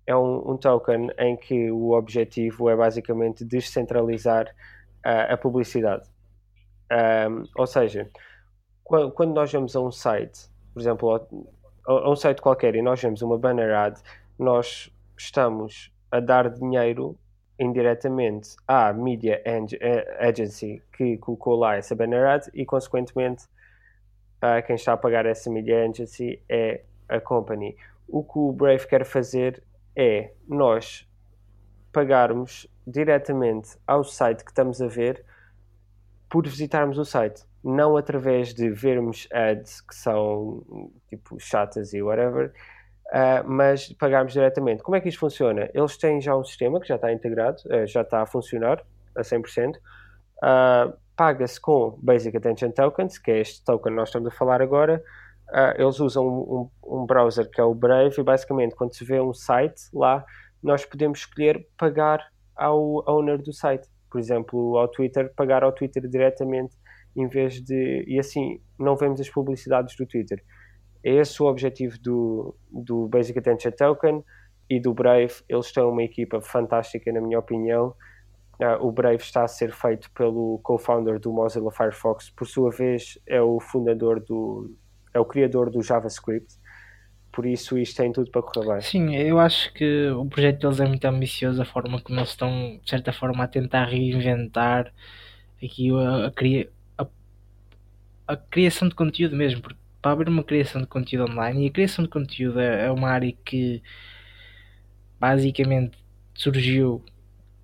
[0.07, 4.47] é um, um token em que o objetivo é basicamente descentralizar
[5.05, 6.07] a publicidade.
[6.91, 8.11] Um, ou seja,
[8.85, 11.29] quando, nós vamos a um site, por exemplo,
[11.87, 14.01] a um site qualquer e nós vemos uma banner ad,
[14.39, 17.19] nós estamos a dar dinheiro
[17.59, 19.43] indiretamente à media
[20.21, 23.45] agency que colocou lá essa banner ad e, consequentemente,
[24.43, 27.77] uh, quem está a pagar essa media agency é a company.
[28.07, 29.63] O que o Brave quer fazer
[29.97, 31.07] é nós
[31.93, 35.25] pagarmos diretamente ao site que estamos a ver
[36.29, 40.63] por visitarmos o site, não através de vermos ads que são
[41.09, 42.53] tipo chatas e whatever,
[43.09, 44.83] Uh, mas pagarmos diretamente.
[44.83, 45.71] Como é que isto funciona?
[45.73, 48.85] Eles têm já um sistema que já está integrado, uh, já está a funcionar
[49.17, 49.77] a 100%.
[49.77, 49.81] Uh,
[50.43, 54.63] ah, Paga-se com Basic Attention Tokens, que é este token que nós estamos a falar
[54.63, 55.03] agora.
[55.77, 59.21] eles usam um, um, um, browser que é o Brave e basicamente quando se vê
[59.21, 60.25] um site lá,
[60.63, 62.25] nós podemos escolher pagar
[62.55, 63.89] ao owner do site.
[64.11, 66.77] Por exemplo, ao Twitter, pagar ao Twitter diretamente
[67.17, 68.05] em vez de.
[68.07, 70.43] E assim não vemos as publicidades do Twitter.
[71.05, 74.25] É esse o objetivo do, do Basic Attention Token
[74.69, 75.35] e do Brave.
[75.49, 77.95] Eles têm uma equipa fantástica, na minha opinião.
[78.61, 83.19] uh, o Brave está a ser feito pelo co-founder do Mozilla Firefox, por sua vez
[83.27, 84.75] é o fundador do
[85.15, 86.58] é o criador do JavaScript
[87.33, 88.81] por isso isto tem tudo para correr bem.
[88.81, 92.81] Sim, eu acho que o projeto deles é muito ambicioso, a forma como eles estão,
[92.83, 94.93] de certa forma, a tentar reinventar
[95.63, 96.33] aqui a, a,
[96.99, 97.09] a,
[98.27, 101.73] a criação de conteúdo mesmo, porque para haver uma criação de conteúdo online, e a
[101.73, 103.83] criação de conteúdo é, é uma área que
[105.19, 105.99] basicamente
[106.35, 107.05] surgiu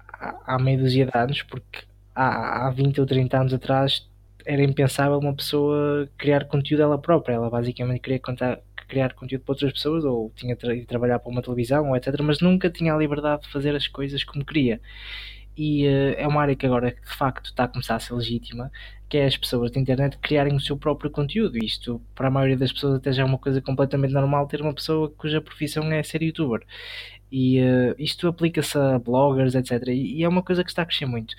[0.08, 1.80] há, há meia dúzia de anos, porque
[2.14, 4.08] há, há 20 ou 30 anos atrás
[4.46, 9.52] era impensável uma pessoa criar conteúdo ela própria, ela basicamente queria contar criar conteúdo para
[9.52, 12.20] outras pessoas ou tinha de trabalhar para uma televisão, etc.
[12.22, 14.80] Mas nunca tinha a liberdade de fazer as coisas como queria.
[15.56, 18.70] E uh, é uma área que agora de facto está a começar a ser legítima,
[19.08, 21.56] que é as pessoas da internet criarem o seu próprio conteúdo.
[21.58, 24.74] Isto, para a maioria das pessoas, até já é uma coisa completamente normal ter uma
[24.74, 26.62] pessoa cuja profissão é ser youtuber.
[27.30, 29.88] E uh, isto aplica-se a bloggers, etc.
[29.88, 31.34] E, e é uma coisa que está a crescer muito.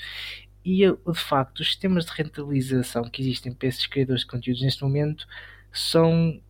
[0.64, 4.84] E de facto, os sistemas de rentabilização que existem para esses criadores de conteúdos neste
[4.84, 5.28] momento
[5.72, 6.42] são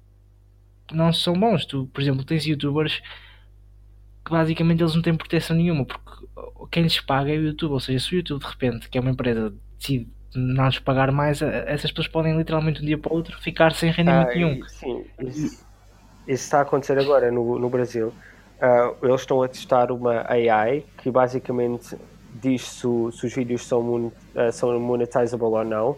[0.92, 1.66] não são bons.
[1.66, 3.02] Tu, por exemplo, tens youtubers
[4.24, 6.26] que basicamente eles não têm proteção nenhuma, porque
[6.72, 7.74] quem lhes paga é o YouTube.
[7.74, 11.12] Ou seja, se o YouTube de repente, que é uma empresa, decide não lhes pagar
[11.12, 14.68] mais, essas pessoas podem literalmente um dia para o outro ficar sem rendimento ah, nenhum.
[14.68, 15.64] Sim, isso, isso,
[16.28, 18.08] está a acontecer agora no, no Brasil.
[18.58, 21.96] Uh, eles estão a testar uma AI que basicamente
[22.34, 24.12] diz se, se os vídeos são, uh,
[24.52, 25.98] são monetizable ou não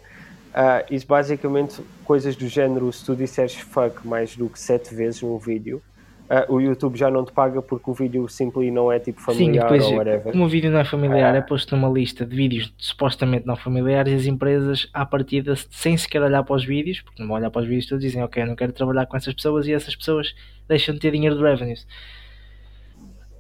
[0.58, 5.22] Uh, isso basicamente coisas do género, se tu disseres fuck mais do que sete vezes
[5.22, 5.84] num vídeo,
[6.32, 9.68] uh, o YouTube já não te paga porque o vídeo simplesmente não é tipo familiar
[9.68, 10.32] Sim, depois, ou whatever.
[10.32, 13.56] Como o vídeo não é familiar, uh, é posto numa lista de vídeos supostamente não
[13.56, 17.38] familiares e as empresas, à partida, sem sequer olhar para os vídeos, porque não vão
[17.38, 19.74] olhar para os vídeos todos, dizem ok, eu não quero trabalhar com essas pessoas e
[19.74, 20.34] essas pessoas
[20.68, 21.86] deixam de ter dinheiro de revenues.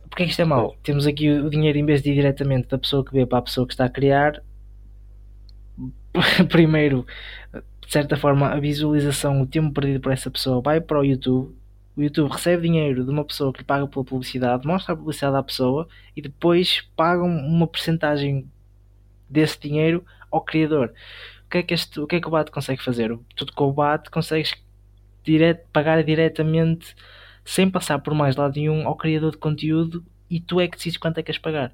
[0.07, 0.75] Porquê é que isto é mau?
[0.83, 3.41] Temos aqui o dinheiro, em vez de ir diretamente da pessoa que vê para a
[3.41, 4.39] pessoa que está a criar,
[6.49, 7.05] primeiro,
[7.53, 11.55] de certa forma, a visualização, o tempo perdido por essa pessoa vai para o YouTube.
[11.95, 15.41] O YouTube recebe dinheiro de uma pessoa que paga pela publicidade, mostra a publicidade à
[15.41, 18.47] pessoa e depois pagam uma porcentagem
[19.29, 20.93] desse dinheiro ao criador.
[21.45, 23.17] O que é que, este, o, que é que o BAT consegue fazer?
[23.35, 24.53] Tudo com o BAT consegues
[25.71, 26.95] pagar diretamente
[27.43, 30.97] sem passar por mais lado nenhum ao criador de conteúdo e tu é que decides
[30.97, 31.71] quanto é que queres pagar.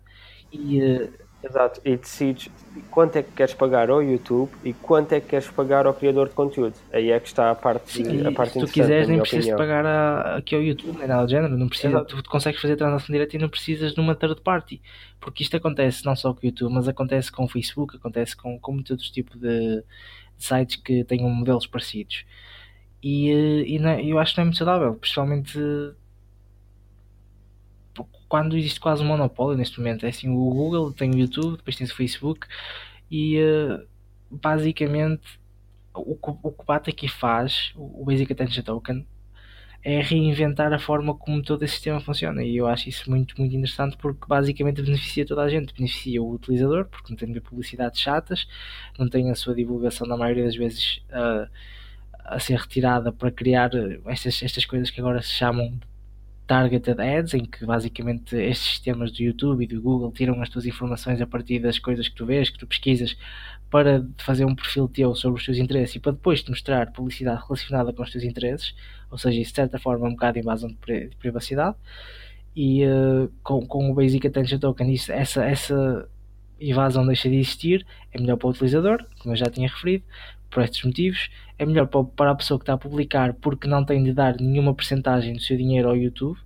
[0.51, 1.13] E uh,
[1.43, 2.49] Exato, e decides
[2.89, 6.29] quanto é que queres pagar ao YouTube e quanto é que queres pagar ao criador
[6.29, 6.73] de conteúdo.
[6.91, 9.57] Aí é que está a parte, Sim, a parte se tu quiseres, nem precisas opinião.
[9.57, 11.57] pagar a, aqui ao YouTube, nem nada do género.
[11.57, 14.81] Não precisa, tu consegues fazer transação direta e não precisas de uma third party.
[15.19, 18.57] Porque isto acontece não só com o YouTube, mas acontece com o Facebook, acontece com,
[18.57, 19.83] com muitos outros tipos de,
[20.37, 22.25] de sites que tenham modelos parecidos.
[23.03, 25.59] E, eh, e não, é, eu acho que não é muito saudável, principalmente
[28.33, 30.07] quando existe quase um monopólio neste momento.
[30.07, 32.47] É assim, o Google tem o YouTube, depois tem o Facebook
[33.11, 33.87] e uh,
[34.31, 35.39] basicamente
[35.93, 39.07] o, que o BAT aqui faz, o Basic Attention Token,
[39.83, 43.55] é reinventar a forma como todo esse sistema funciona e eu acho isso muito, muito
[43.55, 47.99] interessante porque basicamente beneficia toda a gente, beneficia o utilizador porque não tem de publicidades
[48.01, 48.47] chatas,
[48.97, 51.47] não tem a sua divulgação na maioria das vezes uh,
[52.25, 53.69] a ser retirada para criar
[54.07, 55.79] estas, estas coisas que agora se chamam
[56.47, 60.65] targeted ads, em que basicamente estes sistemas do YouTube e do Google tiram as tuas
[60.65, 63.15] informações a partir das coisas que tu vês, que tu pesquisas,
[63.69, 67.41] para fazer um perfil teu sobre os teus interesses e para depois te mostrar publicidade
[67.43, 68.75] relacionada com os teus interesses,
[69.09, 71.75] ou seja, isso de certa forma é um bocado invasão de, privacidade.
[72.55, 76.07] E uh, com, com o Basic Attention Token, isso, essa, essa
[76.69, 80.03] invasão deixa de existir, é melhor para o utilizador, como eu já tinha referido,
[80.49, 81.29] por estes motivos.
[81.57, 84.73] É melhor para a pessoa que está a publicar porque não tem de dar nenhuma
[84.73, 86.39] percentagem do seu dinheiro ao YouTube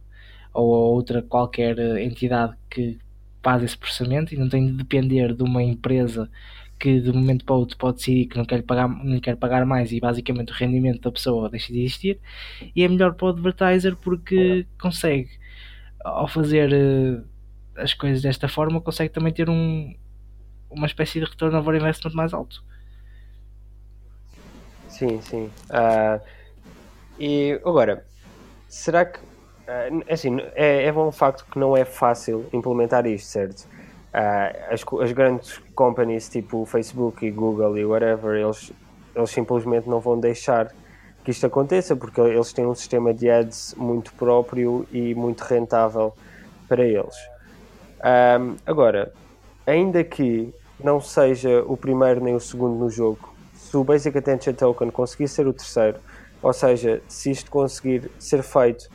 [0.54, 2.98] ou a outra qualquer eh, entidade que
[3.44, 6.30] faz esse processamento e não tem de depender de uma empresa
[6.80, 9.36] que de um momento para o outro pode decidir que não quer pagar, não quer
[9.36, 12.20] pagar mais e basicamente o rendimento da pessoa deixa de existir
[12.76, 15.30] e é melhor para o advertiser porque consegue
[16.04, 17.24] ao fazer uh,
[17.78, 19.94] as coisas desta forma consegue também ter um,
[20.70, 22.64] uma espécie de retorno over investment mais alto.
[24.90, 25.52] Sim, sim.
[25.70, 26.22] Uh,
[27.20, 28.06] e agora,
[28.68, 29.20] será que.
[29.20, 33.62] Uh, assim, é, é bom o facto que não é fácil implementar isto, certo?
[34.14, 38.72] Uh, as, as grandes companies tipo Facebook e Google e whatever, eles,
[39.16, 40.74] eles simplesmente não vão deixar
[41.24, 46.16] que isto aconteça porque eles têm um sistema de ads muito próprio e muito rentável
[46.70, 47.16] para eles.
[48.00, 49.12] Um, agora,
[49.68, 50.52] ainda que
[50.84, 55.28] não seja o primeiro nem o segundo no jogo, se o Basic Attention Token conseguir
[55.28, 56.00] ser o terceiro,
[56.42, 58.90] ou seja, se isto conseguir ser feito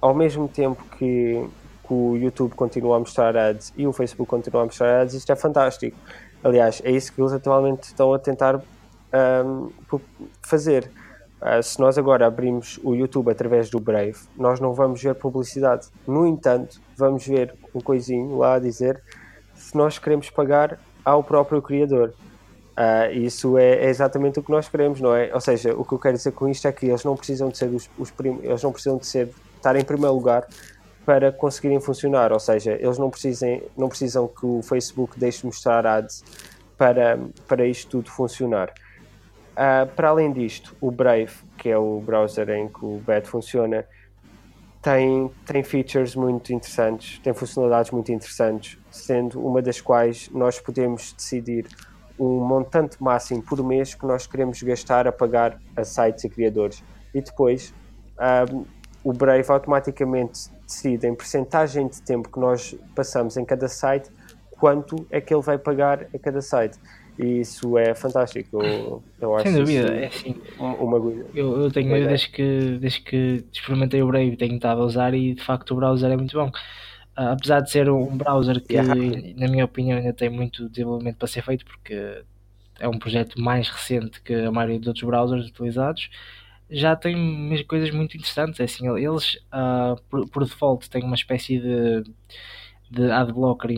[0.00, 1.48] ao mesmo tempo que
[1.86, 5.30] que o YouTube continua a mostrar ads e o Facebook continua a mostrar ads, isto
[5.30, 5.96] é fantástico.
[6.42, 8.60] Aliás, é isso que eles atualmente estão a tentar
[9.44, 9.70] um,
[10.42, 10.90] fazer.
[11.40, 15.88] Uh, se nós agora abrimos o YouTube através do Brave, nós não vamos ver publicidade.
[16.06, 19.00] No entanto, vamos ver um coisinho lá a dizer
[19.66, 22.14] se nós queremos pagar ao próprio criador.
[22.78, 25.34] Uh, isso é, é, exatamente o que nós queremos, não é?
[25.34, 27.58] Ou seja, o que eu quero dizer com isto é que eles não precisam de
[27.58, 28.12] ser os, os
[28.44, 30.46] eles não precisam de ser estar em primeiro lugar
[31.04, 35.84] para conseguirem funcionar, ou seja, eles não precisem, não precisam que o Facebook deixe mostrar
[35.84, 36.22] ads
[36.78, 38.72] para, para isto tudo funcionar.
[39.52, 43.84] Uh, para além disto, o Brave, que é o browser em que o BET funciona,
[44.86, 51.12] tem, tem features muito interessantes, tem funcionalidades muito interessantes, sendo uma das quais nós podemos
[51.12, 51.66] decidir
[52.16, 56.84] um montante máximo por mês que nós queremos gastar a pagar a sites e criadores.
[57.12, 57.74] E depois
[58.54, 58.64] um,
[59.02, 64.08] o Brave automaticamente decide em percentagem de tempo que nós passamos em cada site
[64.52, 66.78] quanto é que ele vai pagar a cada site.
[67.18, 68.62] E isso é fantástico.
[68.62, 70.36] Eu, eu acho Sem dúvida, é assim.
[70.58, 70.98] Uma,
[71.34, 75.14] eu, eu tenho medo desde que, desde que experimentei o Brave, tenho estado a usar
[75.14, 76.48] e de facto o browser é muito bom.
[77.18, 78.94] Uh, apesar de ser um browser que, yeah.
[79.36, 82.22] na minha opinião, ainda tem muito desenvolvimento para ser feito, porque
[82.78, 86.10] é um projeto mais recente que a maioria dos outros browsers utilizados,
[86.70, 88.60] já tem coisas muito interessantes.
[88.60, 92.04] É assim, eles, uh, por, por, default, têm uma espécie de,
[92.90, 93.70] de adblocker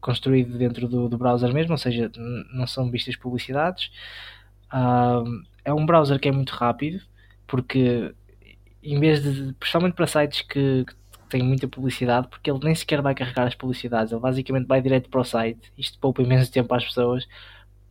[0.00, 2.10] construído dentro do, do, browser mesmo, ou seja,
[2.52, 3.90] não são vistas publicidades.
[4.72, 7.02] Uh, é um browser que é muito rápido,
[7.46, 8.14] porque
[8.82, 10.94] em vez de, principalmente para sites que, que
[11.28, 15.10] tem muita publicidade porque ele nem sequer vai carregar as publicidades, ele basicamente vai direto
[15.10, 15.72] para o site.
[15.76, 17.26] Isto poupa imenso tempo às pessoas,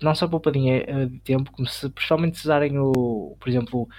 [0.01, 3.89] não só poupa eh, tempo, como se principalmente usarem o, por exemplo,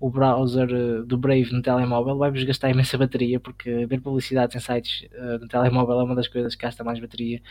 [0.00, 4.60] o browser eh, do Brave no telemóvel, vai-vos gastar imensa bateria, porque ver publicidades em
[4.60, 7.42] sites uh, no telemóvel é uma das coisas que gasta mais bateria.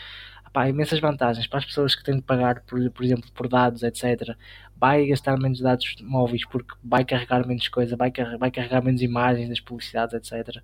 [0.46, 3.82] Epá, imensas vantagens para as pessoas que têm de pagar, por, por exemplo, por dados,
[3.82, 4.34] etc.
[4.76, 9.48] Vai gastar menos dados móveis porque vai carregar menos coisa, vai, vai carregar menos imagens
[9.50, 10.62] das publicidades, etc.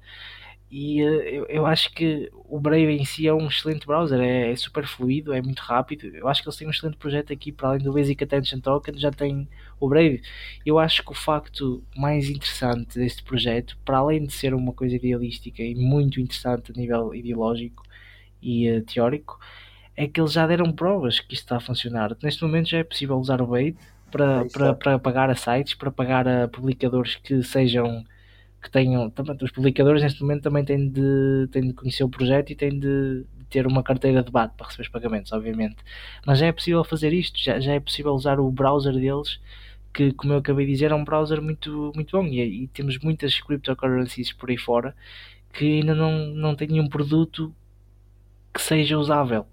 [0.76, 4.50] E uh, eu, eu acho que o Brave em si é um excelente browser, é,
[4.50, 6.06] é, super fluido, é muito rápido.
[6.08, 8.98] Eu acho que eles têm um excelente projeto aqui, para além do Basic Attention Token,
[8.98, 9.48] já tem
[9.78, 10.20] o Brave.
[10.66, 14.96] Eu acho que o facto mais interessante deste projeto, para além de ser uma coisa
[14.96, 17.84] idealística e muito interessante a nível ideológico
[18.42, 19.38] e uh, teórico,
[19.96, 22.16] é que eles já deram provas que isto está a funcionar.
[22.20, 23.76] Neste momento já é possível usar o Brave
[24.10, 28.04] para, é para, para pagar a sites, para pagar a publicadores que sejam
[28.64, 32.50] que tenham, também, os publicadores neste momento também têm de, têm de conhecer o projeto
[32.50, 35.76] e têm de ter uma carteira de bate para receber os pagamentos, obviamente.
[36.26, 39.38] Mas já é possível fazer isto, já, já é possível usar o browser deles,
[39.92, 42.98] que, como eu acabei de dizer, é um browser muito, muito bom e, e temos
[43.00, 44.94] muitas cryptocurrencies por aí fora
[45.52, 47.54] que ainda não, não tem nenhum produto
[48.52, 49.46] que seja usável.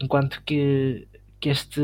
[0.00, 1.06] Enquanto que,
[1.40, 1.80] que este,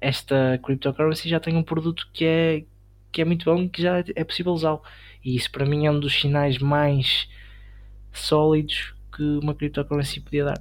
[0.00, 2.64] esta cryptocurrency já tem um produto que é,
[3.10, 4.82] que é muito bom e que já é possível usá-lo.
[5.24, 7.28] E isso para mim é um dos sinais mais
[8.12, 10.60] sólidos que uma cryptocurrency podia dar.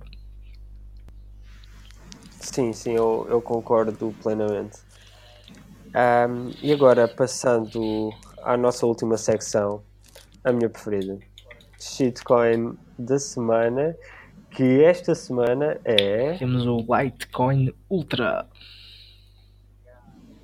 [2.39, 4.79] Sim, sim, eu, eu concordo plenamente.
[5.93, 9.83] Um, e agora, passando à nossa última secção,
[10.43, 11.19] a minha preferida,
[11.79, 13.95] shitcoin da semana,
[14.51, 16.37] que esta semana é.
[16.37, 18.47] Temos o Litecoin Ultra.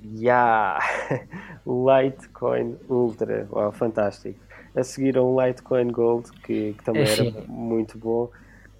[0.04, 0.78] Yeah!
[1.68, 4.38] Litecoin Ultra, wow, fantástico.
[4.74, 8.30] A seguir um Litecoin Gold, que, que também é, era muito bom.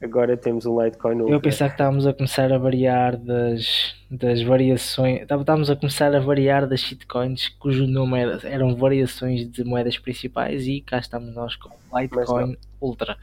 [0.02, 1.34] Agora temos um Litecoin Ultra.
[1.34, 5.22] Eu pensava que estávamos a começar a variar das, das variações.
[5.22, 10.66] Estávamos a começar a variar das shitcoins cujo nome era, eram variações de moedas principais
[10.66, 13.16] e cá estamos nós com Litecoin Ultra.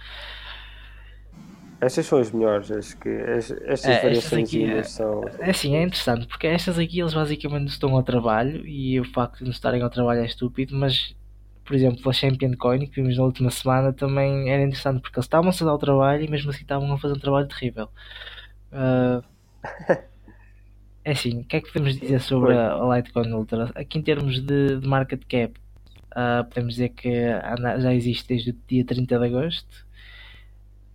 [1.82, 5.24] Estas são as melhores, acho que estas é, variações aqui, é, são.
[5.40, 9.40] É assim, é interessante, porque estas aqui eles basicamente estão ao trabalho e o facto
[9.40, 11.16] de não estarem ao trabalho é estúpido, mas
[11.66, 15.26] por exemplo, a Champion Coin que vimos na última semana também era interessante porque eles
[15.26, 17.90] estavam a dar ao trabalho e mesmo assim estavam a fazer um trabalho terrível.
[18.72, 19.24] Uh,
[21.04, 23.72] é assim, o que é que podemos dizer sobre a Litecoin Ultra?
[23.76, 25.60] Aqui em termos de, de market cap,
[26.12, 27.10] uh, podemos dizer que
[27.80, 29.85] já existe desde o dia 30 de agosto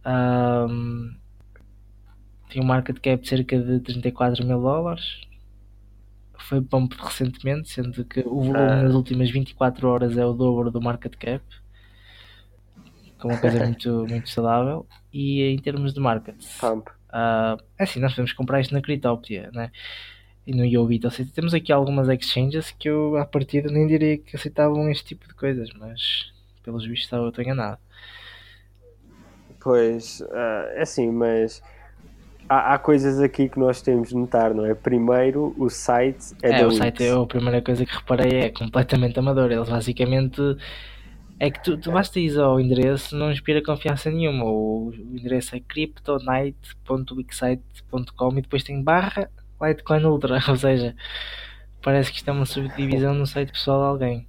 [0.06, 1.14] um,
[2.48, 5.20] tinha um market cap de cerca de 34 mil dólares.
[6.38, 8.82] Foi pump recentemente, sendo que o volume ah.
[8.82, 11.44] nas últimas 24 horas é o dobro do market cap.
[13.18, 14.86] Que é uma coisa muito, muito saudável.
[15.12, 16.88] E em termos de market, pump.
[17.10, 19.70] Uh, é assim, nós podemos comprar isto na Cryptopia, né?
[20.46, 24.16] E no Yobit, ou seja, temos aqui algumas exchanges que eu à partida nem diria
[24.16, 26.32] que aceitavam este tipo de coisas, mas
[26.62, 27.78] pelos vistos eu estou enganado.
[29.60, 31.62] Pois, uh, é assim, mas
[32.48, 34.74] há, há, coisas aqui que nós temos de notar, não é?
[34.74, 39.18] Primeiro, o site é, é o site é a primeira coisa que reparei é completamente
[39.18, 39.52] amador.
[39.52, 40.40] Eles basicamente
[41.38, 44.46] é que tu, tu basta ir ao endereço, não inspira confiança nenhuma.
[44.46, 49.28] O, endereço é cryptonite.wixsite.com e depois tem barra
[49.62, 50.96] Litecoin Ultra, ou seja,
[51.82, 54.26] parece que isto é uma subdivisão no site pessoal de alguém.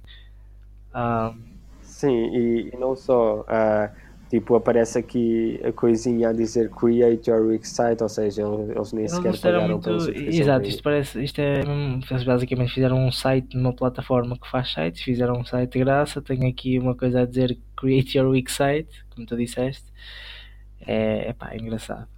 [0.92, 1.32] Ah,
[1.80, 3.42] Sim, e, e, não só.
[3.42, 9.02] Uh, Tipo, aparece aqui a coisinha a dizer Create Your Website, ou seja, eles nem
[9.02, 9.90] eles sequer pagaram muito...
[10.10, 11.60] Exato, isto parece, isto é,
[12.10, 16.22] eles basicamente fizeram um site numa plataforma que faz sites, fizeram um site de graça,
[16.22, 19.84] tem aqui uma coisa a dizer Create Your Website, como tu disseste,
[20.80, 22.08] é, epá, é engraçado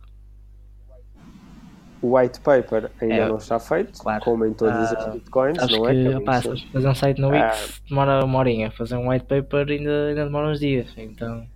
[2.05, 4.23] o white paper ainda é, não está feito, claro.
[4.23, 5.95] como em todas uh, as bitcoins, não é?
[5.95, 9.67] Que, opa, fazer um site no Wix uh, demora uma horinha, fazer um white paper
[9.71, 11.47] ainda, ainda demora uns dias, então.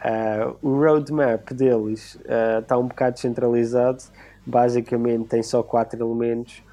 [0.00, 2.18] uh, o roadmap deles
[2.60, 4.02] está um bocado descentralizado,
[4.44, 6.64] basicamente tem só quatro elementos,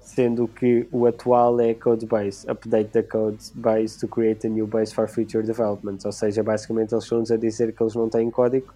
[0.00, 4.66] sendo que o atual é code base, update the code base to create a new
[4.66, 8.28] base for future development, ou seja, basicamente eles estão-nos a dizer que eles não têm
[8.28, 8.74] código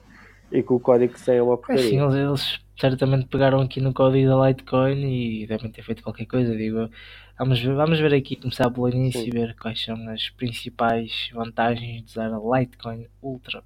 [0.51, 1.83] e que o código tem é uma porcaria.
[1.83, 6.27] Sim, eles, eles, certamente pegaram aqui no código da Litecoin e devem ter feito qualquer
[6.27, 6.91] coisa, digo.
[7.39, 9.29] Vamos ver, vamos ver aqui, começar pelo início sim.
[9.29, 13.63] e ver quais são as principais vantagens de usar a Litecoin Ultra.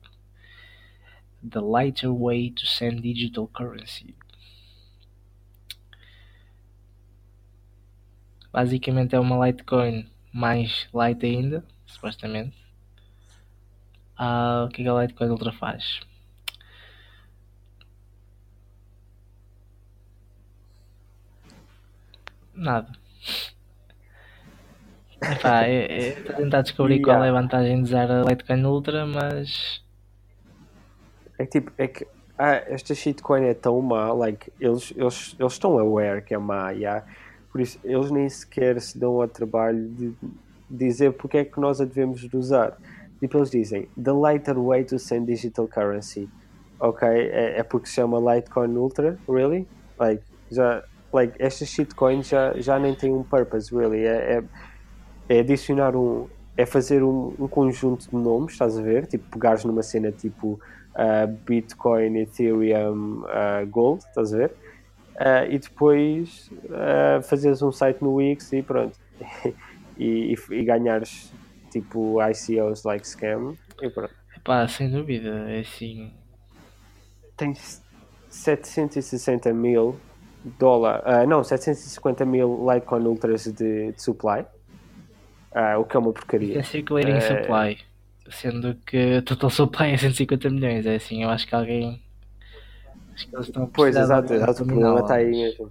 [1.48, 4.14] The lighter way to send digital currency.
[8.50, 12.56] Basicamente é uma Litecoin mais light ainda, supostamente.
[14.16, 16.00] Ah, o que, é que a Litecoin Ultra faz?
[22.58, 22.92] Nada.
[25.22, 29.82] Epá, estou a tentar descobrir qual é a vantagem de usar a Litecoin Ultra, mas.
[31.38, 32.06] É tipo, é que
[32.36, 36.70] ah, esta shitcoin é tão má, like, eles, eles, eles estão aware que é má,
[36.70, 37.04] yeah?
[37.50, 40.14] por isso eles nem sequer se dão ao trabalho de
[40.70, 42.76] dizer porque é que nós a devemos de usar.
[43.18, 46.28] Tipo, eles dizem, the lighter way to send digital currency.
[46.78, 49.66] Ok, é, é porque se chama Litecoin Ultra, really?
[49.98, 54.04] Like, já, like, estas shitcoins já, já nem têm um purpose, really.
[54.04, 54.42] É,
[55.28, 56.28] é, é adicionar um.
[56.56, 59.06] É fazer um, um, conjunto de nomes, estás a ver?
[59.06, 60.60] Tipo, pegares numa cena tipo
[60.94, 64.50] uh, Bitcoin, Ethereum, uh, Gold, estás a ver?
[65.14, 68.98] Uh, e depois uh, fazeres um site no Wix e pronto.
[69.96, 71.32] e, e, e ganhares
[71.70, 74.14] tipo ICOs like scam e pronto.
[74.36, 76.12] Epá, sem dúvida, é assim.
[77.36, 77.82] Tens
[78.30, 79.96] 760 mil
[80.44, 84.40] dólar, uh, não, 750 mil Litecoin Ultras de, de supply,
[85.52, 86.58] uh, o que é uma porcaria.
[86.58, 87.78] É circulating uh, supply,
[88.30, 92.02] sendo que total supply é 150 milhões, é assim, eu acho que alguém.
[93.14, 95.70] Acho que eles estão Pois, exato, exato o problema está aí mesmo.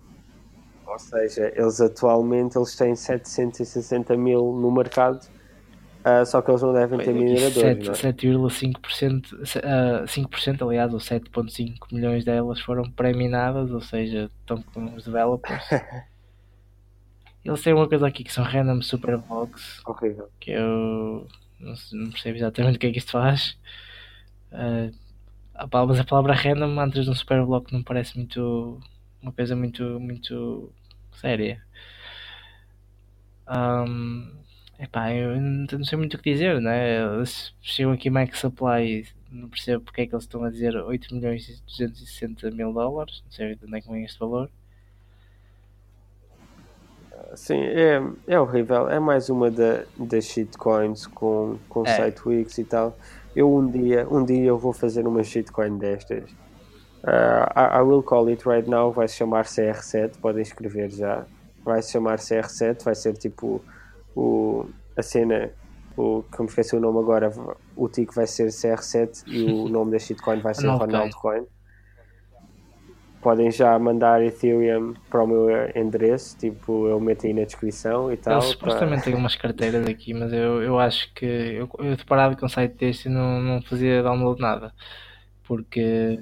[0.86, 5.20] Ou seja, eles atualmente eles têm 760 mil no mercado
[6.06, 7.90] Uh, só que eles não devem ter mineradores.
[7.90, 15.06] 7,5%, uh, 5% aliás, ou 7,5 milhões delas foram pré-minadas, ou seja, estão com os
[15.06, 15.66] developers.
[17.44, 19.82] Eles têm uma coisa aqui que são random superblocks.
[19.86, 20.30] Horrível.
[20.38, 21.28] Que eu
[21.60, 23.58] não, não, percebo exatamente o que é que isto faz.
[24.52, 24.94] Uh,
[25.56, 28.80] a palavra, mas a palavra random antes de um superblock não parece muito.
[29.22, 30.00] uma coisa muito.
[30.00, 30.74] muito
[31.14, 31.62] séria.
[33.48, 34.38] Um,
[34.80, 37.04] Epá, eu não sei muito o que dizer, né?
[37.04, 41.16] Eles chegam aqui Max Supply, não percebo porque é que eles estão a dizer 8
[41.16, 44.50] milhões e 260 mil dólares, não sei de onde é que vem este valor.
[47.36, 48.90] Sim, é, é horrível.
[48.90, 52.14] É mais uma da, das shitcoins com, com é.
[52.58, 52.98] E tal.
[53.36, 56.30] Eu um dia, um dia eu vou fazer uma shitcoin destas.
[57.04, 58.92] Uh, I, I will call it right now.
[58.92, 60.18] Vai se chamar CR7.
[60.22, 61.26] Podem escrever já.
[61.64, 62.84] Vai se chamar CR7.
[62.84, 63.64] Vai ser tipo
[64.18, 64.66] o,
[64.98, 65.52] a cena,
[65.96, 67.32] o, que me esqueci o nome agora,
[67.76, 71.46] o tico vai ser CR7 e o nome da shitcoin vai ser Ronaldo Coin.
[73.22, 78.18] Podem já mandar Ethereum para o meu endereço, tipo, eu meto aí na descrição e
[78.18, 78.36] tal.
[78.36, 82.50] Eles supostamente têm umas carteiras aqui, mas eu, eu acho que eu, eu com um
[82.50, 84.74] site deste e não, não fazia download nada,
[85.44, 86.20] porque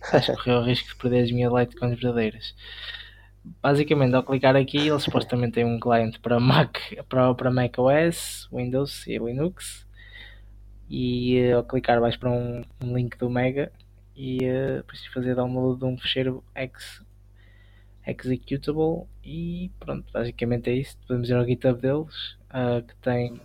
[0.12, 2.54] acho que correu o risco de perder as minhas Litecoins verdadeiras
[3.44, 6.78] basicamente ao clicar aqui ele supostamente tem um cliente para Mac
[7.08, 9.86] para, para Mac OS, Windows e Linux.
[10.88, 13.72] E uh, ao clicar vais para um, um link do Mega
[14.14, 17.02] e uh, depois fazer download de um fecheiro X,
[18.06, 20.98] executable e pronto, basicamente é isso.
[21.06, 23.40] Podemos ir ao GitHub deles uh, que tem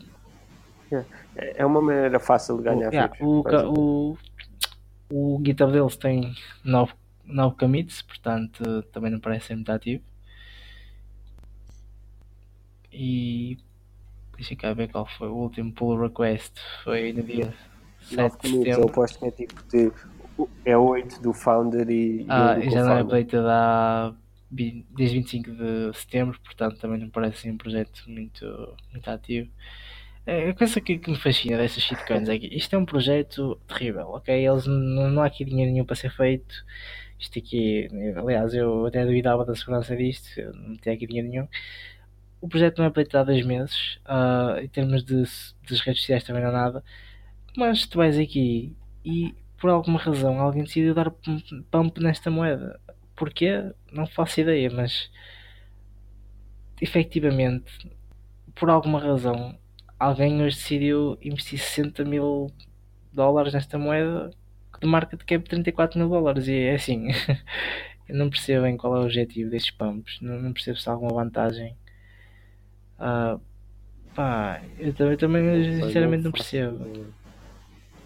[1.35, 4.17] É uma maneira fácil de ganhar o, yeah, o,
[5.11, 6.93] o, o GitHub deles tem 9,
[7.27, 10.03] 9 commits, portanto também não parece ser muito ativo.
[12.91, 13.57] E
[14.35, 16.53] deixa cá ver qual foi o último pull request.
[16.83, 17.53] Foi no dia
[18.01, 18.81] 7 de setembro.
[18.81, 19.91] Eu aposto que é tipo de.
[20.65, 22.25] É 8 do founder e.
[22.29, 24.13] Ah, e já não é updated há
[24.49, 29.49] desde 25 de setembro, portanto também não parece ser um projeto muito, muito ativo.
[30.25, 33.57] É, a coisa que, que me fascina dessas shitcoins é que isto é um projeto
[33.67, 34.33] terrível, ok?
[34.35, 36.53] Eles não, não há aqui dinheiro nenhum para ser feito.
[37.19, 41.47] Isto aqui, aliás, eu até duvidava da segurança disto, não tinha aqui dinheiro nenhum.
[42.39, 45.23] O projeto não é feito há dois meses, uh, em termos de,
[45.69, 46.83] das redes sociais também não há nada.
[47.57, 51.11] Mas tu vais aqui e por alguma razão alguém decidiu dar
[51.71, 52.79] pump nesta moeda.
[53.15, 53.71] Porquê?
[53.91, 55.09] Não faço ideia, mas
[56.79, 57.89] efetivamente,
[58.53, 59.57] por alguma razão,
[59.99, 62.51] alguém hoje decidiu investir 60 mil
[63.11, 64.29] dólares nesta moeda
[64.85, 66.47] market cap de 34 mil dólares.
[66.47, 67.07] E é assim,
[68.07, 70.91] eu não percebo bem qual é o objetivo destes pumps, não, não percebo se há
[70.93, 71.75] alguma vantagem.
[72.99, 73.39] Uh,
[74.13, 77.13] pá, eu também, também sinceramente não percebo.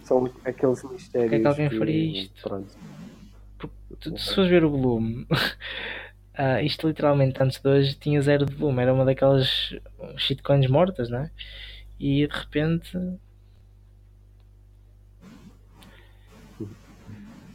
[0.03, 1.29] São aqueles mistérios.
[1.29, 2.41] Porque é que alguém faria isto?
[2.41, 2.77] Pronto.
[4.17, 8.81] Se fores ver o volume, uh, isto literalmente antes de hoje tinha zero de volume,
[8.81, 9.75] era uma daquelas
[10.17, 11.31] shitcoins mortas, não é?
[11.99, 12.97] E de repente.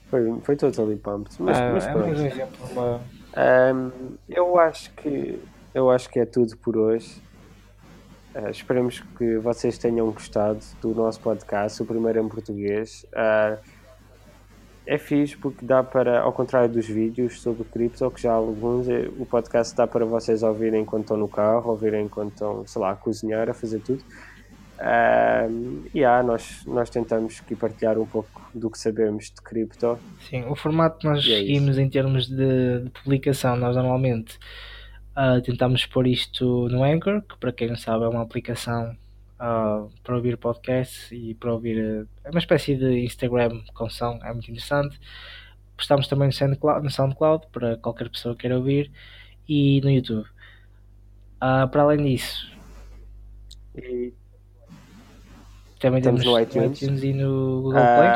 [0.09, 1.37] Foi, foi totally pumped.
[1.41, 2.67] Mas, ah, mas é mais um exemplo.
[2.73, 3.01] Uma...
[3.37, 5.41] Um, eu acho que
[5.75, 7.23] eu acho que é tudo por hoje.
[8.35, 13.05] Uh, esperemos que vocês tenham gostado do nosso podcast, o primeiro em português.
[13.13, 13.59] Uh,
[14.87, 18.89] é fixe porque dá para, ao contrário dos vídeos sobre cripto, que já há alguns,
[18.89, 22.81] é, o podcast dá para vocês ouvirem enquanto estão no carro, ouvirem enquanto estão, sei
[22.81, 24.05] lá, a cozinhar, a fazer tudo.
[24.77, 29.99] Uh, e yeah, nós, nós tentamos aqui partilhar um pouco do que sabemos de cripto.
[30.29, 34.39] Sim, o formato que nós é seguimos em termos de, de, publicação, nós normalmente
[35.17, 38.95] uh, tentamos pôr isto no Anchor, que para quem não sabe é uma aplicação
[39.41, 42.07] uh, para ouvir podcasts e para ouvir.
[42.23, 45.01] é uma espécie de Instagram com som, é muito interessante.
[45.75, 48.91] Postamos também no SoundCloud, no SoundCloud para qualquer pessoa que queira ouvir
[49.49, 50.27] e no YouTube.
[51.37, 52.51] Uh, para além disso,
[53.75, 54.13] e
[55.87, 56.83] também estamos no iTunes.
[56.83, 57.03] iTunes.
[57.03, 58.11] e no Google Play.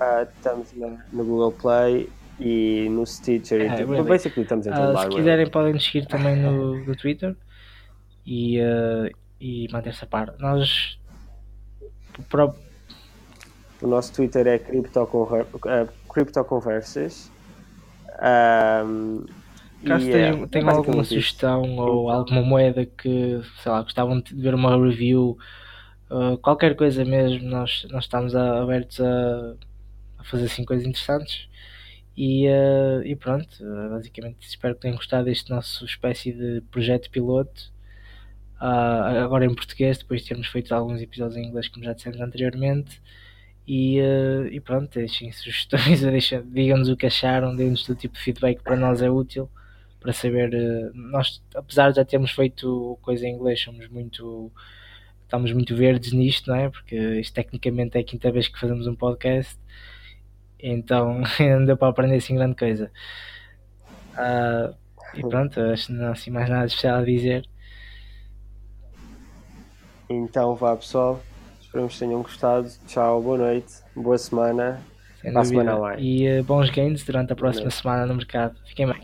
[0.00, 0.72] Uh, estamos
[1.12, 3.62] no Google Play e no Stitcher.
[3.62, 4.02] É, e really.
[4.02, 7.34] Basically, estamos em todo uh, Se quiserem, podem nos seguir também no, no Twitter
[8.26, 9.08] e, uh,
[9.40, 10.34] e manter-se a par.
[10.38, 10.98] Nós.
[12.18, 12.22] O,
[13.82, 17.32] o nosso Twitter é CryptoConversas.
[18.86, 19.24] Um,
[19.84, 24.76] Caso tenham, tenham alguma sugestão ou alguma moeda que, sei lá, gostavam de ver uma
[24.76, 25.36] review,
[26.14, 29.54] uh, qualquer coisa mesmo, nós, nós estamos a, abertos a,
[30.18, 31.48] a, fazer assim coisas interessantes.
[32.16, 37.10] E, uh, e pronto, uh, basicamente espero que tenham gostado deste nosso espécie de projeto
[37.10, 37.72] piloto.
[38.58, 43.02] agora em português, depois de termos feito alguns episódios em inglês, como já dissemos anteriormente.
[43.66, 43.98] E,
[44.52, 46.02] e pronto, deixem sugestões,
[46.52, 49.50] digam-nos o que acharam, deem-nos todo tipo de feedback para nós é útil
[50.04, 50.52] para saber.
[50.54, 54.52] Eh, nós, apesar de já termos feito coisa em inglês, somos muito.
[55.34, 56.70] Estamos muito verdes nisto, não é?
[56.70, 59.58] Porque isto tecnicamente é a quinta vez que fazemos um podcast,
[60.60, 62.88] então não deu para aprender assim grande coisa.
[64.12, 64.72] Uh,
[65.12, 67.44] e pronto, acho que não há assim mais nada especial a dizer.
[70.08, 71.20] Então vá pessoal,
[71.60, 72.70] esperamos que tenham gostado.
[72.86, 74.80] Tchau, boa noite, boa semana.
[75.20, 78.56] Sem semana E uh, bons gains durante a próxima semana no mercado.
[78.66, 79.02] Fiquem bem.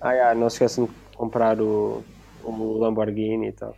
[0.00, 2.04] Ah, yeah, não se esqueçam de comprar o,
[2.44, 3.76] o Lamborghini e tal.